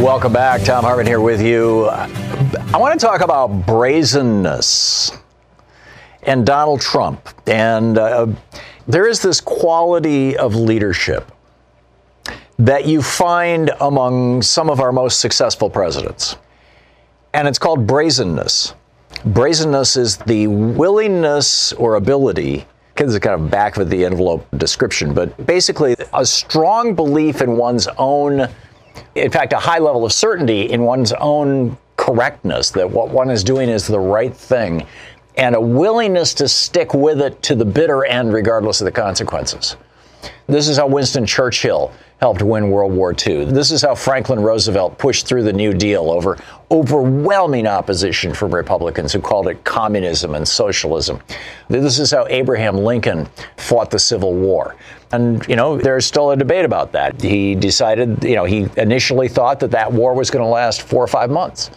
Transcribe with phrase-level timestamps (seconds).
[0.00, 0.62] Welcome back.
[0.62, 1.86] Thom Hartmann here with you.
[1.88, 5.12] I want to talk about brazenness
[6.22, 7.28] and Donald Trump.
[7.46, 8.28] And uh,
[8.88, 11.30] there is this quality of leadership
[12.58, 16.36] that you find among some of our most successful presidents.
[17.34, 18.74] And it's called brazenness.
[19.26, 25.12] Brazenness is the willingness or ability this is kind of back of the envelope description,
[25.12, 28.48] but basically a strong belief in one's own
[29.14, 33.44] in fact, a high level of certainty in one's own correctness, that what one is
[33.44, 34.86] doing is the right thing,
[35.36, 39.76] and a willingness to stick with it to the bitter end, regardless of the consequences.
[40.46, 43.46] This is how Winston Churchill helped win World War II.
[43.46, 46.38] This is how Franklin Roosevelt pushed through the New Deal over
[46.70, 51.20] overwhelming opposition from Republicans who called it communism and socialism.
[51.68, 54.76] This is how Abraham Lincoln fought the Civil War.
[55.12, 57.20] And, you know, there's still a debate about that.
[57.20, 61.04] He decided, you know, he initially thought that that war was going to last four
[61.04, 61.70] or five months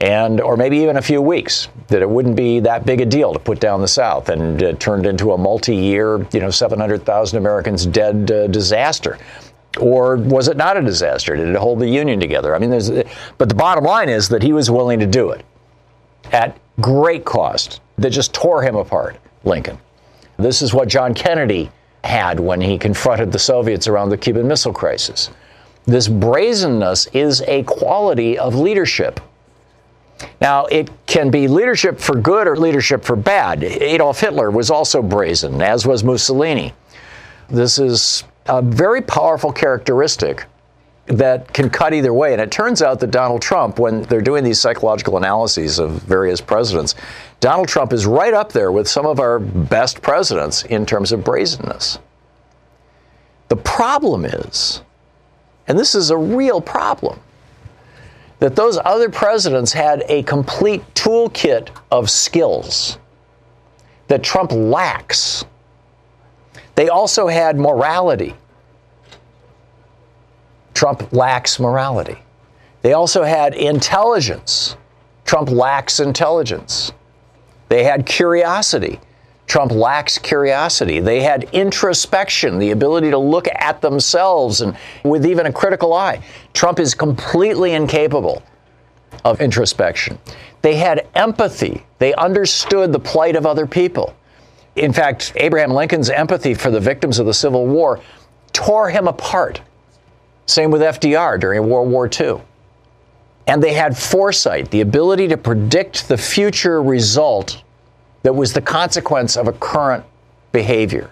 [0.00, 3.32] and or maybe even a few weeks that it wouldn't be that big a deal
[3.32, 7.86] to put down the South, and it turned into a multi-year, you know, 700,000 Americans
[7.86, 9.18] dead uh, disaster.
[9.80, 11.36] Or was it not a disaster?
[11.36, 12.54] Did it hold the Union together?
[12.54, 12.90] I mean, there's,
[13.38, 15.44] but the bottom line is that he was willing to do it
[16.32, 19.78] at great cost that just tore him apart, Lincoln.
[20.36, 21.70] This is what John Kennedy
[22.04, 25.30] had when he confronted the Soviets around the Cuban Missile Crisis.
[25.84, 29.20] This brazenness is a quality of leadership
[30.40, 33.62] now, it can be leadership for good or leadership for bad.
[33.62, 36.72] Adolf Hitler was also brazen, as was Mussolini.
[37.48, 40.44] This is a very powerful characteristic
[41.08, 42.32] that can cut either way.
[42.32, 46.40] And it turns out that Donald Trump, when they're doing these psychological analyses of various
[46.40, 46.94] presidents,
[47.40, 51.24] Donald Trump is right up there with some of our best presidents in terms of
[51.24, 51.98] brazenness.
[53.48, 54.82] The problem is,
[55.66, 57.18] and this is a real problem,
[58.38, 62.98] that those other presidents had a complete toolkit of skills
[64.08, 65.44] that Trump lacks.
[66.74, 68.34] They also had morality.
[70.78, 72.16] Trump lacks morality.
[72.82, 74.76] They also had intelligence.
[75.24, 76.92] Trump lacks intelligence.
[77.68, 79.00] They had curiosity.
[79.48, 81.00] Trump lacks curiosity.
[81.00, 86.22] They had introspection, the ability to look at themselves and with even a critical eye.
[86.54, 88.44] Trump is completely incapable
[89.24, 90.16] of introspection.
[90.62, 91.84] They had empathy.
[91.98, 94.14] They understood the plight of other people.
[94.76, 97.98] In fact, Abraham Lincoln's empathy for the victims of the Civil War
[98.52, 99.60] tore him apart.
[100.48, 102.40] Same with FDR during World War II.
[103.46, 107.62] And they had foresight, the ability to predict the future result
[108.22, 110.04] that was the consequence of a current
[110.52, 111.10] behavior.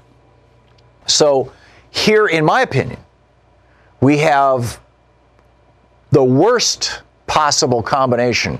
[1.06, 1.52] So,
[1.90, 2.98] here, in my opinion,
[4.00, 4.80] we have
[6.12, 8.58] the worst possible combination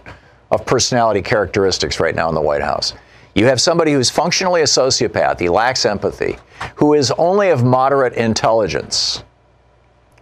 [0.50, 2.92] of personality characteristics right now in the White House.
[3.34, 6.36] You have somebody who's functionally a sociopath, he lacks empathy,
[6.74, 9.22] who is only of moderate intelligence,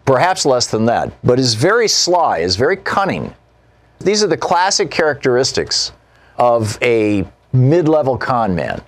[0.05, 3.35] perhaps less than that, but is very sly, is very cunning.
[4.01, 5.93] These are the classic characteristics
[6.37, 8.83] of a mid level con man.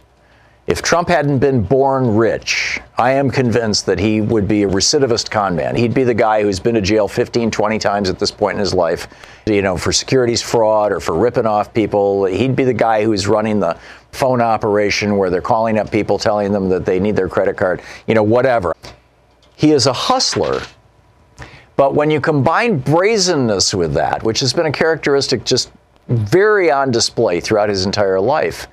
[0.66, 5.30] If Trump hadn't been born rich, I am convinced that he would be a recidivist
[5.30, 5.76] con man.
[5.76, 8.60] He'd be the guy who's been to jail 15, 20 times at this point in
[8.60, 9.06] his life,
[9.46, 12.24] you know, for securities fraud or for ripping off people.
[12.24, 13.78] He'd be the guy who's running the
[14.10, 17.80] phone operation where they're calling up people telling them that they need their credit card,
[18.08, 18.74] you know, whatever.
[19.54, 20.62] He is a hustler.
[21.76, 25.70] But when you combine brazenness with that, which has been a characteristic just
[26.08, 28.66] very on display throughout his entire life,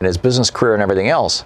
[0.00, 1.44] and his business career and everything else.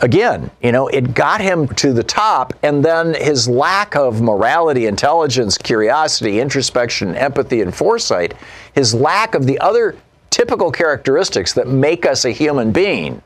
[0.00, 4.86] Again, you know, it got him to the top, and then his lack of morality,
[4.86, 8.34] intelligence, curiosity, introspection, empathy, and foresight,
[8.74, 9.96] his lack of the other
[10.30, 13.22] typical characteristics that make us a human being,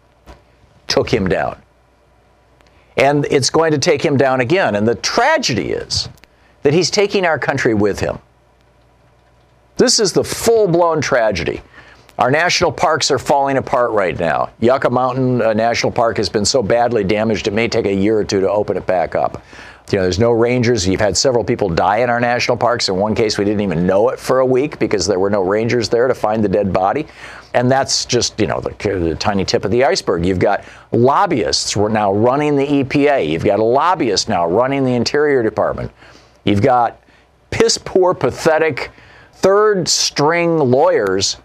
[0.89, 1.61] took him down.
[2.99, 4.75] And it's going to take him down again.
[4.75, 6.09] And the tragedy is
[6.69, 8.19] that he's taking our country with him.
[9.79, 11.63] This is the full blown tragedy.
[12.19, 14.51] Our national parks are falling apart right now.
[14.61, 18.19] Yucca Mountain uh, National Park has been so badly damaged it may take a year
[18.19, 19.43] or two to open it back up.
[19.91, 20.87] You know, there's no rangers.
[20.87, 22.91] You've had several people die in our national parks.
[22.91, 25.41] In one case, we didn't even know it for a week because there were no
[25.41, 27.07] rangers there to find the dead body.
[27.55, 30.27] And that's just, you know, the, the tiny tip of the iceberg.
[30.27, 33.27] You've got lobbyists now running the EPA.
[33.27, 35.91] You've got a lobbyist now running the Interior Department.
[36.49, 37.03] You've got
[37.51, 38.91] piss poor, pathetic
[39.33, 41.37] third string lawyers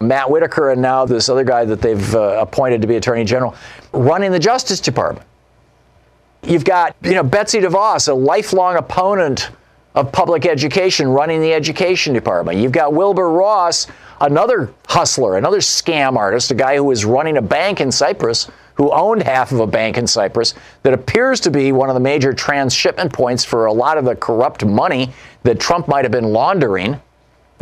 [0.00, 3.54] Matt Whitaker and now this other guy that they've uh, appointed to be Attorney General
[3.92, 5.26] running the Justice Department.
[6.42, 9.50] You've got, you know, Betsy DeVos, a lifelong opponent
[9.94, 12.58] of public education, running the Education Department.
[12.58, 13.86] You've got Wilbur Ross,
[14.20, 18.90] another hustler, another scam artist, a guy who was running a bank in Cyprus, who
[18.92, 22.32] owned half of a bank in Cyprus that appears to be one of the major
[22.32, 27.00] transshipment points for a lot of the corrupt money that Trump might have been laundering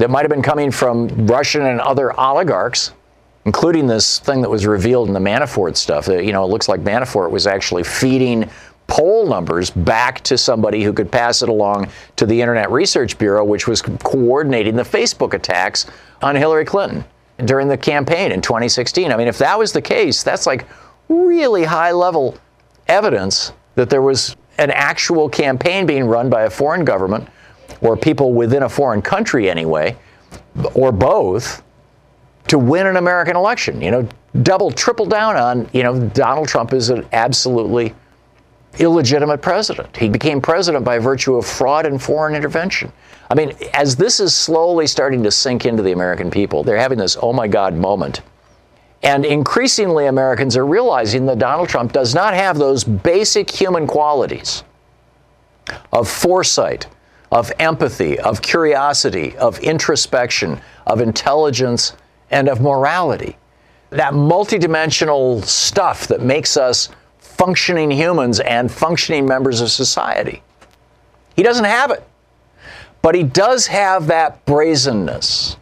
[0.00, 2.92] that might have been coming from Russian and other oligarchs,
[3.44, 6.06] including this thing that was revealed in the Manafort stuff.
[6.06, 8.48] That, you know, it looks like Manafort was actually feeding
[8.86, 13.44] poll numbers back to somebody who could pass it along to the Internet Research Bureau,
[13.44, 15.86] which was coordinating the Facebook attacks
[16.22, 17.04] on Hillary Clinton
[17.44, 19.12] during the campaign in 2016.
[19.12, 20.66] I mean, if that was the case, that's like
[21.10, 22.38] really high level
[22.86, 27.28] evidence that there was an actual campaign being run by a foreign government
[27.80, 29.96] or people within a foreign country anyway,
[30.74, 31.62] or both,
[32.48, 33.80] to win an American election.
[33.80, 34.08] You know,
[34.42, 37.94] double, triple down on, you know, Donald Trump is an absolutely
[38.78, 39.96] illegitimate president.
[39.96, 42.92] He became president by virtue of fraud and foreign intervention.
[43.30, 46.98] I mean, as this is slowly starting to sink into the American people, they're having
[46.98, 48.20] this oh my God moment.
[49.02, 54.62] And increasingly, Americans are realizing that Donald Trump does not have those basic human qualities
[55.92, 56.86] of foresight,
[57.32, 61.94] of empathy, of curiosity, of introspection, of intelligence,
[62.30, 63.36] and of morality.
[63.90, 70.42] That multidimensional stuff that makes us functioning humans and functioning members of society.
[71.34, 72.06] He doesn't have it.
[73.02, 75.56] But he does have that brazenness,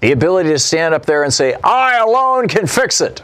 [0.00, 3.22] the ability to stand up there and say, I alone can fix it.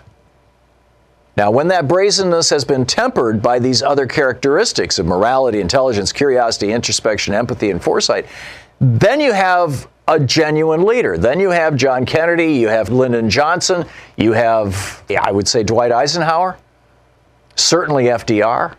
[1.37, 6.73] Now, when that brazenness has been tempered by these other characteristics of morality, intelligence, curiosity,
[6.73, 8.27] introspection, empathy, and foresight,
[8.81, 11.17] then you have a genuine leader.
[11.17, 13.87] Then you have John Kennedy, you have Lyndon Johnson,
[14.17, 16.59] you have, I would say, Dwight Eisenhower,
[17.55, 18.75] certainly FDR.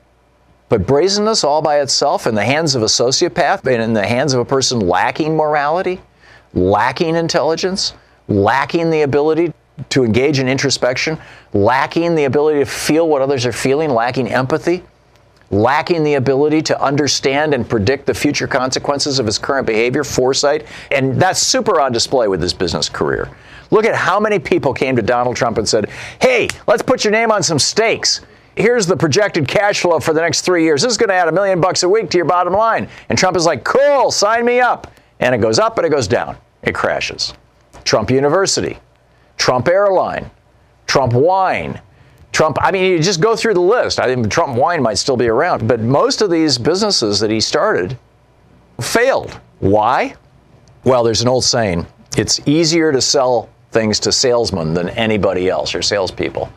[0.70, 4.34] But brazenness all by itself in the hands of a sociopath and in the hands
[4.34, 6.02] of a person lacking morality,
[6.54, 7.94] lacking intelligence,
[8.28, 9.54] lacking the ability
[9.90, 11.18] to engage in introspection,
[11.54, 14.84] lacking the ability to feel what others are feeling, lacking empathy,
[15.50, 20.66] lacking the ability to understand and predict the future consequences of his current behavior, foresight,
[20.92, 23.30] and that's super on display with his business career.
[23.72, 25.90] Look at how many people came to Donald Trump and said,
[26.22, 28.22] Hey, let's put your name on some stakes.
[28.56, 30.84] Here's the projected cash flow for the next three years.
[30.84, 32.88] This is going to add a million bucks a week to your bottom line.
[33.10, 34.92] And Trump is like, Cool, sign me up.
[35.20, 36.38] And it goes up and it goes down.
[36.64, 37.34] It crashes.
[37.84, 38.78] Trump University,
[39.38, 40.30] Trump Airline,
[40.88, 41.82] Trump Wine,
[42.32, 44.00] Trump, I mean, you just go through the list.
[44.00, 47.40] I think Trump Wine might still be around, but most of these businesses that he
[47.40, 47.98] started
[48.82, 49.40] failed.
[49.60, 50.16] Why?
[50.84, 51.86] Well, there's an old saying
[52.18, 56.52] it's easier to sell things to salesmen than anybody else or salespeople.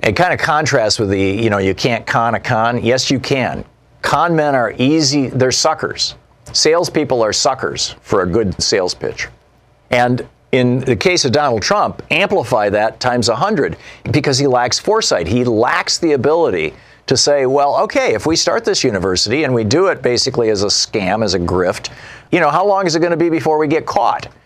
[0.00, 2.82] It kind of contrasts with the, you know, you can't con a con.
[2.82, 3.64] Yes, you can.
[4.02, 6.14] Con men are easy, they're suckers.
[6.52, 9.28] Salespeople are suckers for a good sales pitch.
[9.90, 13.76] And in the case of Donald Trump, amplify that times 100
[14.10, 15.26] because he lacks foresight.
[15.26, 16.74] He lacks the ability
[17.06, 20.62] to say, well, okay, if we start this university and we do it basically as
[20.62, 21.90] a scam, as a grift,
[22.30, 24.28] you know, how long is it going to be before we get caught?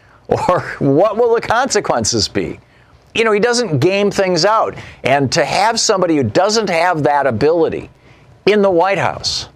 [0.48, 2.58] Or what will the consequences be?
[3.14, 4.76] you know, he doesn't game things out.
[5.04, 7.90] And to have somebody who doesn't have that ability
[8.46, 9.48] in the White House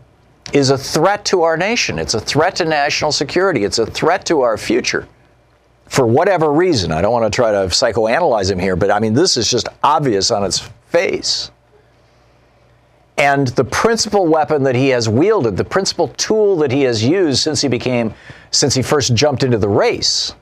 [0.53, 1.99] is a threat to our nation.
[1.99, 3.65] It's a threat to national security.
[3.65, 5.07] It's a threat to our future.
[5.87, 9.15] For whatever reason, I don't want to try to psychoanalyze him here, but I mean,
[9.15, 11.51] this is just obvious on its face.
[13.17, 17.41] And the principal weapon that he has wielded, the principal tool that he has used
[17.41, 18.15] since he became,
[18.53, 20.35] since he first jumped into the race,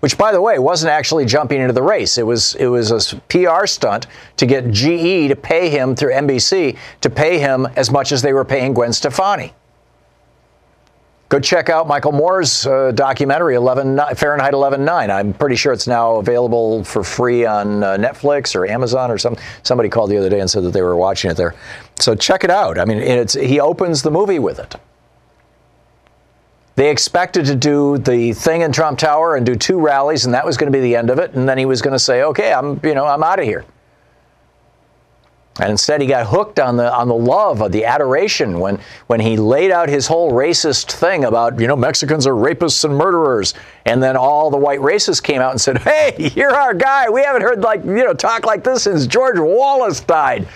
[0.00, 2.18] which by the way wasn't actually jumping into the race.
[2.18, 6.76] It was it was a PR stunt to get GE to pay him through NBC
[7.00, 9.52] to pay him as much as they were paying Gwen Stefani.
[11.28, 15.10] Go check out Michael Moore's uh, documentary 11 Fahrenheit 11.9.
[15.10, 19.44] I'm pretty sure it's now available for free on uh, Netflix or Amazon or something.
[19.62, 21.54] Somebody called the other day and said that they were watching it there.
[22.00, 22.78] So check it out.
[22.78, 24.74] I mean, it's he opens the movie with it.
[26.78, 30.46] They expected to do the thing in Trump Tower and do two rallies, and that
[30.46, 31.32] was going to be the end of it.
[31.32, 33.64] And then he was going to say, "Okay, I'm, you know, I'm out of here."
[35.58, 39.18] And instead, he got hooked on the on the love of the adoration when when
[39.18, 43.54] he laid out his whole racist thing about you know Mexicans are rapists and murderers,
[43.84, 47.10] and then all the white racists came out and said, "Hey, you're our guy.
[47.10, 50.46] We haven't heard like you know talk like this since George Wallace died."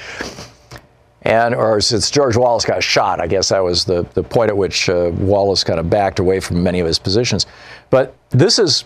[1.22, 4.56] And or since George Wallace got shot, I guess that was the, the point at
[4.56, 7.46] which uh, Wallace kind of backed away from many of his positions.
[7.90, 8.84] But this is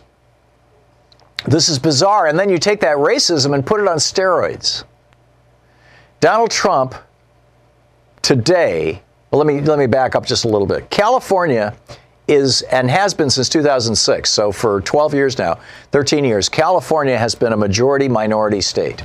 [1.46, 2.26] this is bizarre.
[2.26, 4.84] And then you take that racism and put it on steroids.
[6.20, 6.94] Donald Trump
[8.22, 10.90] today, well, let me let me back up just a little bit.
[10.90, 11.74] California
[12.28, 14.28] is and has been since 2006.
[14.28, 15.58] So for 12 years now,
[15.92, 19.04] 13 years, California has been a majority minority state.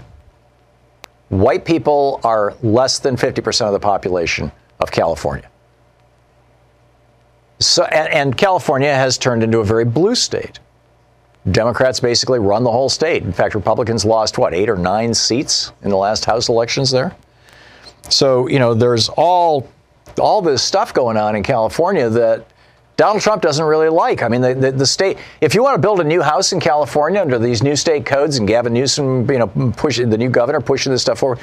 [1.32, 5.50] White people are less than 50% of the population of California.
[7.60, 10.60] So, and, and, California has turned into a very blue state.
[11.50, 13.24] Democrats basically run the whole state.
[13.24, 17.16] In fact, Republicans lost, what, eight or nine seats in the last House elections there?
[18.10, 19.70] So, you know, there's all,
[20.20, 22.46] all this stuff going on in California that
[23.02, 24.22] Donald Trump doesn't really like.
[24.22, 26.60] I mean, the, the, the, state, if you want to build a new house in
[26.60, 30.62] California under these new state codes and Gavin Newsom, you know, pushing the new governor
[30.62, 31.40] pushing this stuff forward,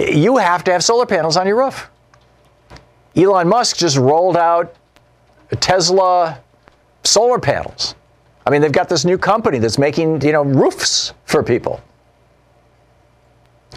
[0.00, 1.88] you have to have solar panels on your roof.
[3.14, 4.74] Elon Musk just rolled out
[5.60, 6.40] Tesla
[7.04, 7.94] solar panels.
[8.44, 11.80] I mean, they've got this new company that's making, you know, roofs for people.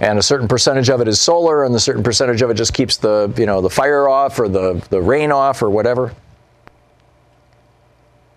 [0.01, 2.73] And a certain percentage of it is solar, and a certain percentage of it just
[2.73, 6.11] keeps the, you know, the fire off or the, the rain off or whatever.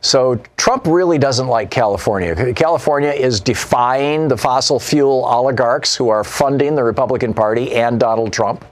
[0.00, 2.54] So Trump really doesn't like California.
[2.54, 8.32] California is defying the fossil fuel oligarchs who are funding the Republican Party and Donald
[8.32, 8.64] Trump.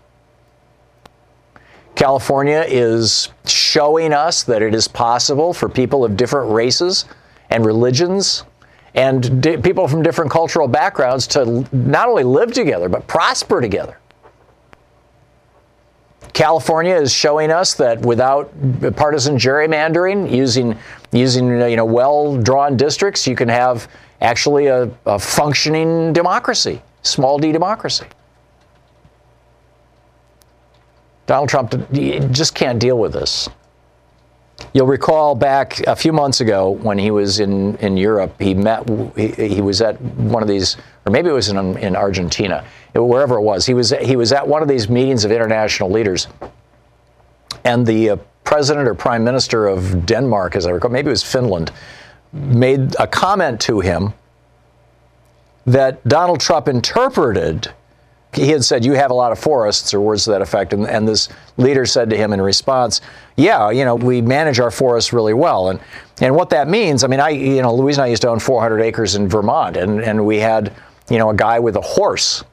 [1.94, 7.04] California is showing us that it is possible for people of different races
[7.50, 8.44] and religions
[8.94, 13.99] and di- people from different cultural backgrounds to not only live together but prosper together.
[16.32, 18.52] California is showing us that without
[18.94, 20.78] partisan gerrymandering, using
[21.12, 23.88] using you know well drawn districts, you can have
[24.21, 28.07] actually a, a functioning democracy, small d democracy.
[31.27, 33.49] Donald Trump just can't deal with this.
[34.73, 38.88] You'll recall back a few months ago when he was in, in Europe, he met,
[39.17, 43.37] he, he was at one of these, or maybe it was in, in Argentina, wherever
[43.37, 43.67] it was.
[43.67, 46.29] He was, he was at one of these meetings of international leaders.
[47.65, 48.17] And the uh,
[48.49, 51.71] president or prime minister of Denmark, as I recall, maybe it was Finland,
[52.33, 54.14] made a comment to him
[55.67, 57.71] that Donald Trump interpreted.
[58.33, 60.73] He had said, You have a lot of forests, or words to that effect.
[60.73, 61.28] And, and this
[61.59, 63.02] leader said to him in response,
[63.37, 65.69] Yeah, you know, we manage our forests really well.
[65.69, 65.78] And,
[66.23, 68.38] and what that means, I mean, I, you know, Louise and I used to own
[68.38, 70.75] 400 acres in Vermont, and, and we had,
[71.11, 72.45] you know, a guy with a horse,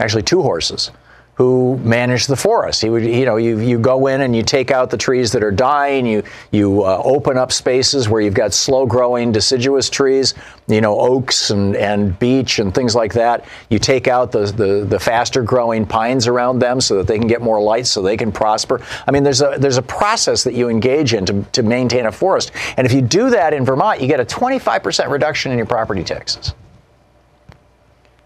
[0.00, 0.90] actually two horses
[1.38, 2.82] who managed the forest.
[2.82, 5.44] He would, you know, you, you go in and you take out the trees that
[5.44, 6.04] are dying.
[6.04, 10.34] You you uh, open up spaces where you've got slow growing deciduous trees,
[10.66, 13.44] you know, oaks and, and beech and things like that.
[13.70, 17.28] You take out the, the the faster growing pines around them so that they can
[17.28, 18.82] get more light, so they can prosper.
[19.06, 22.12] I mean, there's a there's a process that you engage in to, to maintain a
[22.12, 25.66] forest, and if you do that in Vermont, you get a 25% reduction in your
[25.68, 26.52] property taxes.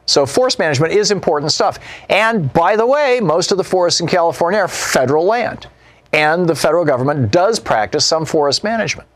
[0.06, 1.78] So forest management is important stuff.
[2.08, 5.68] And by the way, most of the forests in California are federal land.
[6.12, 9.08] And the federal government does practice some forest management.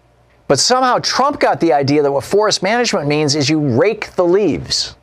[0.49, 4.25] But somehow Trump got the idea that what forest management means is you rake the
[4.25, 4.97] leaves.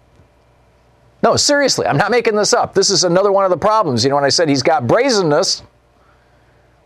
[1.22, 2.74] No, seriously, I'm not making this up.
[2.74, 4.04] This is another one of the problems.
[4.04, 5.63] You know, when I said he's got brazenness,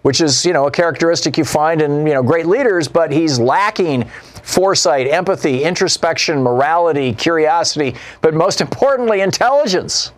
[0.01, 3.39] which is, you know, a characteristic you find in, you know, great leaders, but he's
[3.39, 4.09] lacking
[4.47, 10.13] foresight, empathy, introspection, morality, curiosity, but most importantly, intelligence.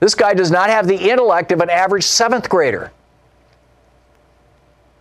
[0.00, 2.92] This guy does not have the intellect of an average seventh grader.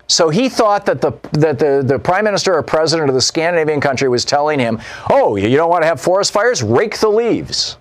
[0.08, 3.82] So he thought that the that the, the prime minister or president of the Scandinavian
[3.82, 6.64] country was telling him, "Oh, you don't want to have forest fires?
[6.64, 7.76] Rake the leaves."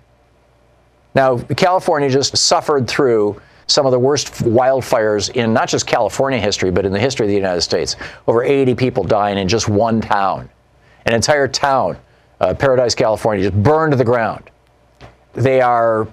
[1.15, 6.71] Now, California just suffered through some of the worst wildfires in not just California history,
[6.71, 7.95] but in the history of the United States.
[8.27, 10.49] Over 80 people dying in just one town.
[11.07, 11.97] An entire town,
[12.41, 14.51] uh, Paradise, California, just burned to the ground.
[15.33, 16.07] They are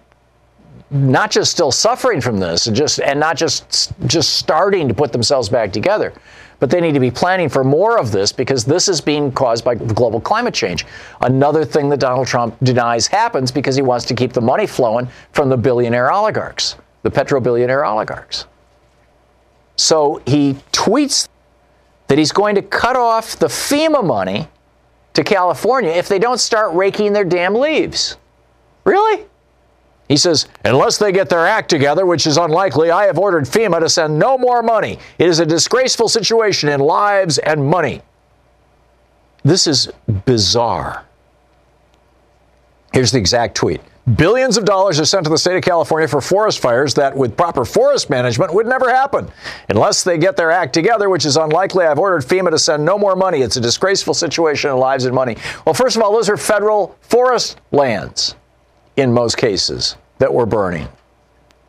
[0.91, 5.13] not just still suffering from this and just and not just just starting to put
[5.13, 6.13] themselves back together
[6.61, 9.65] but they need to be planning for more of this because this is being caused
[9.65, 10.87] by global climate change
[11.23, 15.09] another thing that Donald Trump denies happens because he wants to keep the money flowing
[15.33, 18.47] from the billionaire oligarchs the petro billionaire oligarchs
[19.77, 21.29] so he tweets
[22.07, 24.47] that he's going to cut off the FEMA money
[25.15, 28.17] to California if they don't start raking their damn leaves
[28.85, 29.25] really
[30.09, 33.81] he says, unless they get their act together, which is unlikely, I have ordered FEMA
[33.81, 34.99] to send no more money.
[35.19, 38.03] It is a disgraceful situation in lives and money.
[39.45, 39.91] This is
[40.27, 41.05] bizarre.
[42.93, 43.81] Here's the exact tweet.
[44.17, 47.39] Billions of dollars are sent to the state of California for forest fires that, with
[47.39, 49.31] proper forest management, would never happen.
[49.71, 52.99] Unless they get their act together, which is unlikely, I've ordered FEMA to send no
[52.99, 53.41] more money.
[53.41, 55.39] It's a disgraceful situation in lives and money.
[55.65, 58.35] Well, first of all, those are federal forest lands
[58.99, 60.87] in most cases that we're burning.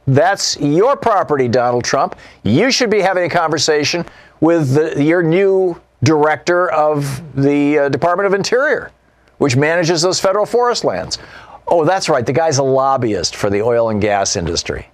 [0.05, 2.17] That's your property, Donald Trump.
[2.43, 4.05] You should be having a conversation
[4.41, 8.91] with the, your new director of the uh, Department of Interior,
[9.37, 11.17] which manages those federal forest lands.
[11.67, 12.25] Oh, that's right.
[12.25, 14.89] The guy's a lobbyist for the oil and gas industry.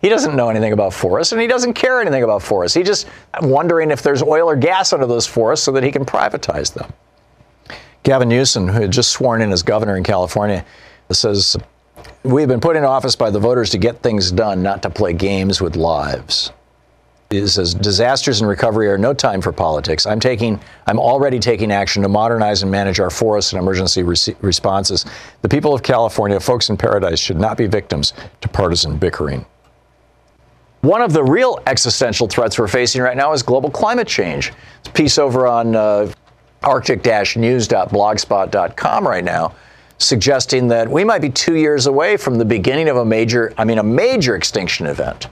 [0.00, 2.74] He doesn't know anything about forests and he doesn't care anything about forests.
[2.74, 3.08] He's just
[3.42, 6.92] wondering if there's oil or gas under those forests so that he can privatize them.
[8.04, 10.64] Gavin Newsom, who had just sworn in as governor in California,
[11.10, 11.56] says,
[12.22, 15.12] We've been put in office by the voters to get things done, not to play
[15.12, 16.52] games with lives.
[17.30, 20.06] It says disasters and recovery are no time for politics.
[20.06, 24.16] I'm taking, I'm already taking action to modernize and manage our forests and emergency re-
[24.40, 25.04] responses.
[25.42, 29.44] The people of California, folks in paradise, should not be victims to partisan bickering.
[30.80, 34.54] One of the real existential threats we're facing right now is global climate change.
[34.78, 36.10] It's a piece over on uh,
[36.62, 39.54] arctic-news.blogspot.com right now
[39.98, 43.64] suggesting that we might be two years away from the beginning of a major, I
[43.64, 45.26] mean, a major extinction event.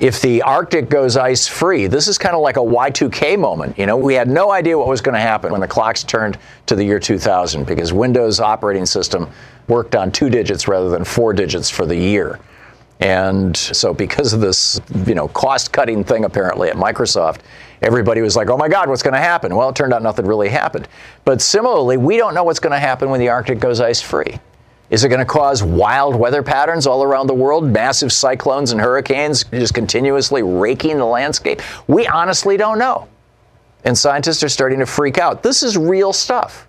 [0.00, 3.78] If the Arctic goes ice free, this is kind of like a Y2K moment.
[3.78, 6.38] You know, we had no idea what was going to happen when the clocks turned
[6.66, 9.30] to the year 2000 because Windows operating system
[9.68, 12.40] worked on two digits rather than four digits for the year.
[13.00, 17.40] And so, because of this, you know, cost-cutting thing apparently at Microsoft,
[17.80, 20.24] everybody was like, "Oh my God, what's going to happen?" Well, it turned out nothing
[20.24, 20.86] really happened.
[21.24, 24.38] But similarly, we don't know what's going to happen when the Arctic goes ice-free.
[24.92, 28.80] Is it going to cause wild weather patterns all around the world, massive cyclones and
[28.80, 31.62] hurricanes just continuously raking the landscape?
[31.88, 33.08] We honestly don't know.
[33.84, 35.42] And scientists are starting to freak out.
[35.42, 36.68] This is real stuff.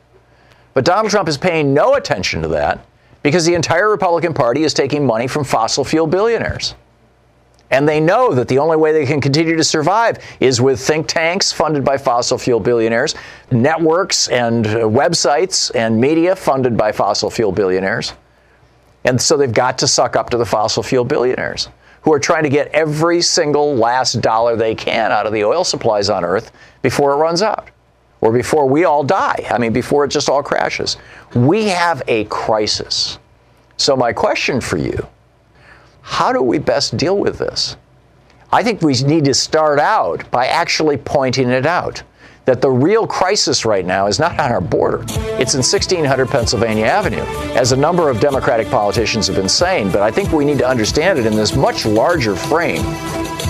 [0.74, 2.86] But Donald Trump is paying no attention to that
[3.24, 6.76] because the entire Republican Party is taking money from fossil fuel billionaires.
[7.74, 11.08] And they know that the only way they can continue to survive is with think
[11.08, 13.16] tanks funded by fossil fuel billionaires,
[13.50, 18.14] networks and uh, websites and media funded by fossil fuel billionaires.
[19.06, 21.70] And so they've got to suck up to the fossil fuel billionaires
[22.04, 25.64] who are trying to get every single last dollar they can out of the oil
[25.64, 26.52] supplies on Earth
[26.84, 27.72] before it runs out
[28.22, 29.48] or before we all die.
[29.50, 30.98] I mean, before it just all crashes.
[31.34, 33.18] We have a crisis.
[33.78, 35.08] So, my question for you
[36.04, 37.76] how do we best deal with this?
[38.52, 42.04] I think we need to start out by actually pointing it out
[42.46, 45.04] that the real crisis right now is not on our border.
[45.40, 47.24] It's in 1600 Pennsylvania Avenue,
[47.56, 49.92] as a number of Democratic politicians have been saying.
[49.92, 52.84] But I think we need to understand it in this much larger frame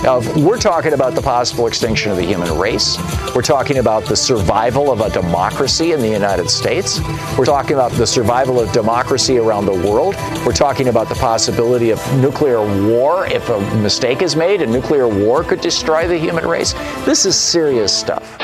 [0.06, 2.98] of we're talking about the possible extinction of the human race.
[3.34, 7.00] We're talking about the survival of a democracy in the United States.
[7.38, 10.14] We're talking about the survival of democracy around the world.
[10.46, 15.08] We're talking about the possibility of nuclear war if a mistake is made, and nuclear
[15.08, 16.72] war could destroy the human race.
[17.04, 18.36] This is serious stuff.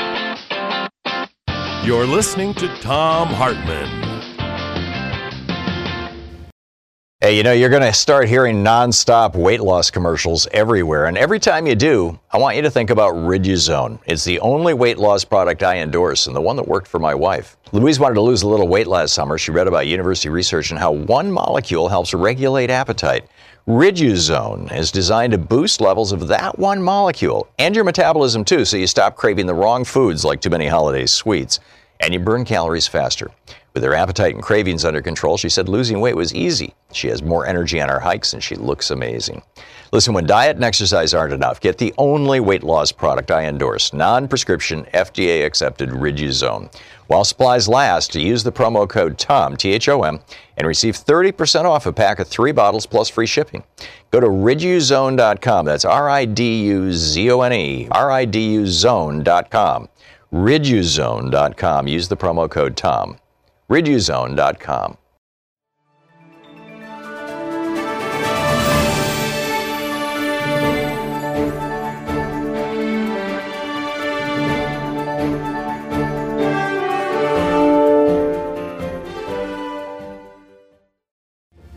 [1.83, 4.10] You're listening to Thom Hartmann.
[7.23, 11.05] Hey, you know, you're going to start hearing nonstop weight loss commercials everywhere.
[11.05, 13.99] And every time you do, I want you to think about Riduzone.
[14.07, 17.13] It's the only weight loss product I endorse and the one that worked for my
[17.13, 17.57] wife.
[17.73, 19.37] Louise wanted to lose a little weight last summer.
[19.37, 23.27] She read about university research and how one molecule helps regulate appetite.
[23.67, 28.77] Riduzone is designed to boost levels of that one molecule and your metabolism too, so
[28.77, 31.59] you stop craving the wrong foods like too many holiday sweets.
[32.01, 33.29] and you burn calories faster.
[33.73, 36.73] With her appetite and cravings under control, she said losing weight was easy.
[36.91, 39.41] She has more energy on her hikes and she looks amazing.
[39.93, 43.93] Listen, when diet and exercise aren't enough, get the only weight loss product I endorse
[43.93, 46.73] non prescription, FDA accepted Riduzone.
[47.07, 50.19] While supplies last, use the promo code THOM, T H O M,
[50.57, 53.63] and receive 30% off a pack of three bottles plus free shipping.
[54.11, 55.65] Go to riduzone.com.
[55.65, 59.89] That's R I D U Z O N E, R I D U zone.com.
[60.33, 61.87] Riduzone.com.
[61.87, 63.17] Use the promo code THOM.
[63.71, 65.00] Riduzone.com.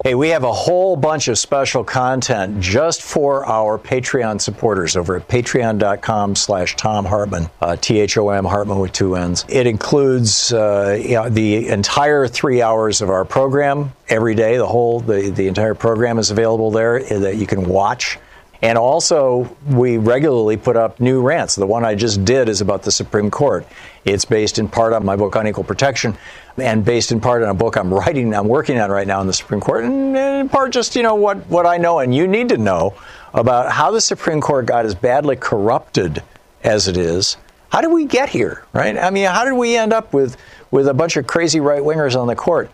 [0.05, 5.17] Hey, we have a whole bunch of special content just for our Patreon supporters over
[5.17, 9.47] at patreon.com slash Thom Hartmann, uh, T-H-O-M, Hartmann with two N's.
[9.49, 14.59] It includes uh, you know, the entire three hours of our program every day.
[14.59, 18.19] The whole, the, the entire program is available there uh, that you can watch.
[18.61, 21.55] And also, we regularly put up new rants.
[21.55, 23.67] The one I just did is about the Supreme Court.
[24.05, 26.17] It's based in part on my book on equal protection
[26.57, 29.27] and based in part on a book I'm writing, I'm working on right now in
[29.27, 32.27] the Supreme Court, and in part just, you know, what, what I know and you
[32.27, 32.95] need to know
[33.33, 36.23] about how the Supreme Court got as badly corrupted
[36.63, 37.37] as it is.
[37.71, 38.97] How did we get here, right?
[38.97, 40.37] I mean, how did we end up with,
[40.71, 42.71] with a bunch of crazy right wingers on the court?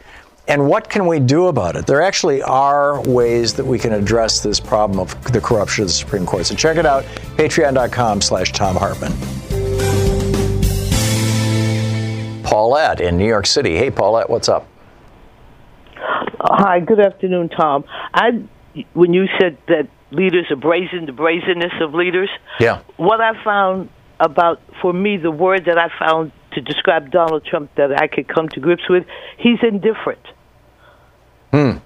[0.47, 1.87] And what can we do about it?
[1.87, 5.95] There actually are ways that we can address this problem of the corruption of the
[5.95, 6.45] Supreme Court.
[6.45, 7.05] So check it out,
[7.37, 9.13] patreon.com slash Thom Hartmann.
[12.51, 13.77] Paulette in New York City.
[13.77, 14.67] Hey, Paulette, what's up?
[15.95, 17.85] Hi, good afternoon, Thom.
[18.13, 18.43] I,
[18.93, 22.81] when you said that leaders are brazen, the brazenness of leaders, yeah.
[22.97, 27.71] what I found about, for me, the word that I found to describe Donald Trump
[27.77, 29.07] that I could come to grips with,
[29.39, 30.27] he's indifferent.
[31.53, 31.79] Hmm.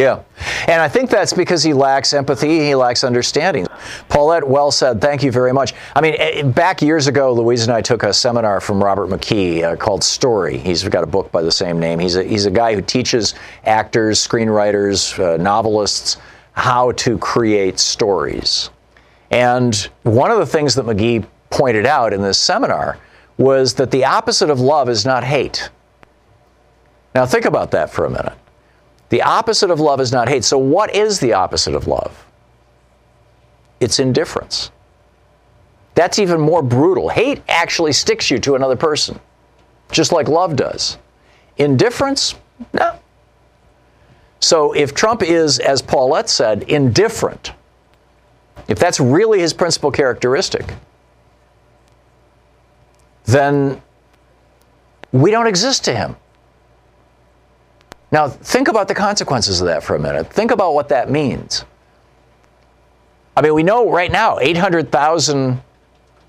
[0.00, 0.22] Yeah.
[0.66, 3.66] And I think that's because he lacks empathy, he lacks understanding.
[4.08, 4.98] Paulette, well said.
[4.98, 5.74] Thank you very much.
[5.94, 9.62] I mean, eh, back years ago, Louise and I took a seminar from Robert McKee
[9.62, 10.56] uh, called Story.
[10.56, 11.98] He's got a book by the same name.
[11.98, 13.34] He's a, he's a guy who teaches
[13.64, 16.16] actors, screenwriters, uh, novelists
[16.52, 18.70] how to create stories.
[19.30, 22.98] And one of the things that McKee pointed out in this seminar
[23.36, 25.68] was that the opposite of love is not hate.
[27.14, 28.34] Now, think about that for a minute.
[29.10, 30.44] The opposite of love is not hate.
[30.44, 32.24] So, what is the opposite of love?
[33.80, 34.70] It's indifference.
[35.94, 37.08] That's even more brutal.
[37.08, 39.20] Hate actually sticks you to another person,
[39.90, 40.96] just like love does.
[41.58, 42.36] Indifference,
[42.72, 42.98] no.
[44.38, 47.52] So, if Trump is, as Paulette said, indifferent,
[48.68, 50.72] if that's really his principal characteristic,
[53.24, 53.82] then
[55.12, 56.16] we don't exist to him.
[58.12, 60.32] Now, think about the consequences of that for a minute.
[60.32, 61.64] Think about what that means.
[63.36, 65.62] I mean, we know right now 800,000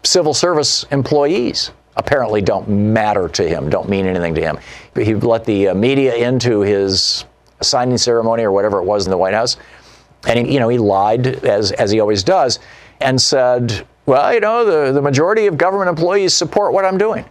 [0.04, 4.60] civil service employees apparently don't matter to him, don't mean anything to him.
[4.96, 7.26] He let the uh, media into his
[7.62, 9.58] signing ceremony or whatever it was in the White House,
[10.28, 12.60] and he, you know he lied as as he always does,
[13.00, 17.26] and said, "Well, you know, the, the majority of government employees support what I'm doing."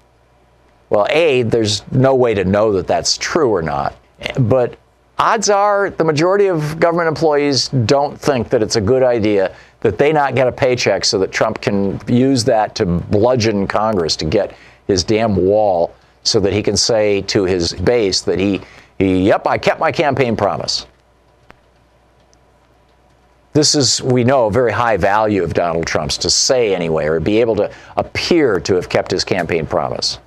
[0.89, 3.97] Well, a there's no way to know that that's true or not.
[4.39, 4.79] But
[5.19, 9.99] odds are the majority of government employees don't think that it's a good idea that
[9.99, 14.25] they not get a paycheck so that Trump can use that to bludgeon Congress to
[14.25, 14.55] get
[14.87, 18.61] his damn wall so that he can say to his base that he,
[18.99, 20.87] he yep, I kept my campaign promise.
[23.53, 27.19] This is, we know, a very high value of Donald Trump's to say anyway, or
[27.19, 30.19] be able to appear to have kept his campaign promise.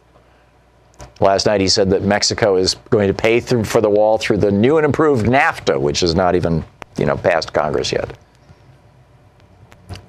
[1.19, 4.37] Last night he said that Mexico is going to pay through for the wall through
[4.37, 6.63] the new and improved NAFTA, which is not even,
[6.97, 8.17] you know, passed Congress yet.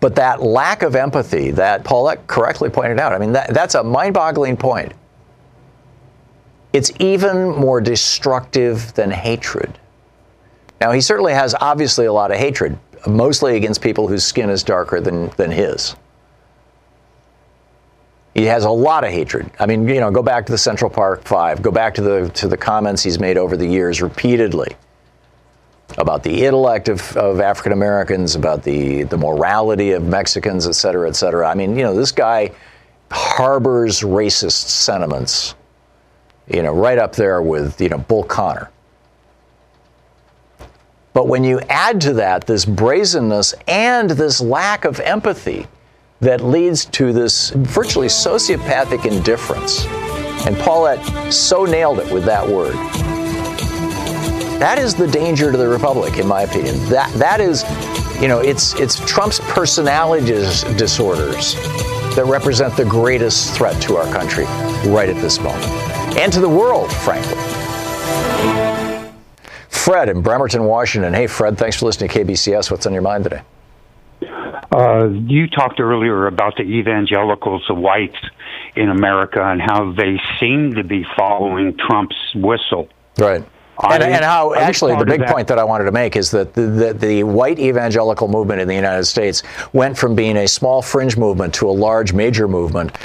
[0.00, 3.82] But that lack of empathy that Paulette correctly pointed out, I mean, that, that's a
[3.82, 4.92] mind boggling point.
[6.72, 9.78] It's even more destructive than hatred.
[10.80, 14.62] Now, he certainly has obviously a lot of hatred, mostly against people whose skin is
[14.62, 15.94] darker than, than his.
[18.34, 19.50] He has a lot of hatred.
[19.60, 21.62] I mean, you know, go back to the Central Park Five.
[21.62, 24.76] Go back to the to the comments he's made over the years repeatedly
[25.98, 31.08] about the intellect of, of African Americans, about the the morality of Mexicans, et cetera,
[31.08, 31.48] et cetera.
[31.48, 32.50] I mean, you know, this guy
[33.10, 35.54] harbors racist sentiments.
[36.48, 38.70] You know, right up there with you know Bull Connor.
[41.12, 45.68] But when you add to that this brazenness and this lack of empathy
[46.24, 49.86] that leads to this virtually sociopathic indifference
[50.46, 52.74] And Paulette so nailed it with that word.
[54.60, 56.76] That is the danger to the republic, in my opinion.
[56.90, 57.62] That that is,
[58.20, 61.54] you know, it's it's Trump's personality disorders
[62.14, 64.44] that represent the greatest threat to our country
[64.90, 65.64] right at this moment,
[66.16, 67.36] and to the world, frankly.
[69.68, 71.12] Fred in Bremerton, Washington.
[71.12, 72.70] Hey, Fred, thanks for listening to KBCS.
[72.70, 73.42] What's on your mind today?
[74.72, 78.16] Uh, you talked earlier about the evangelicals, the whites
[78.76, 82.88] in America, and how they seem to be following Trump's whistle.
[83.18, 83.44] Right.
[83.82, 86.62] And, and, how actually the big point that I wanted to make is that the,
[86.62, 91.16] the, the, white evangelical movement in the United States went from being a small fringe
[91.16, 92.96] movement to a large major movement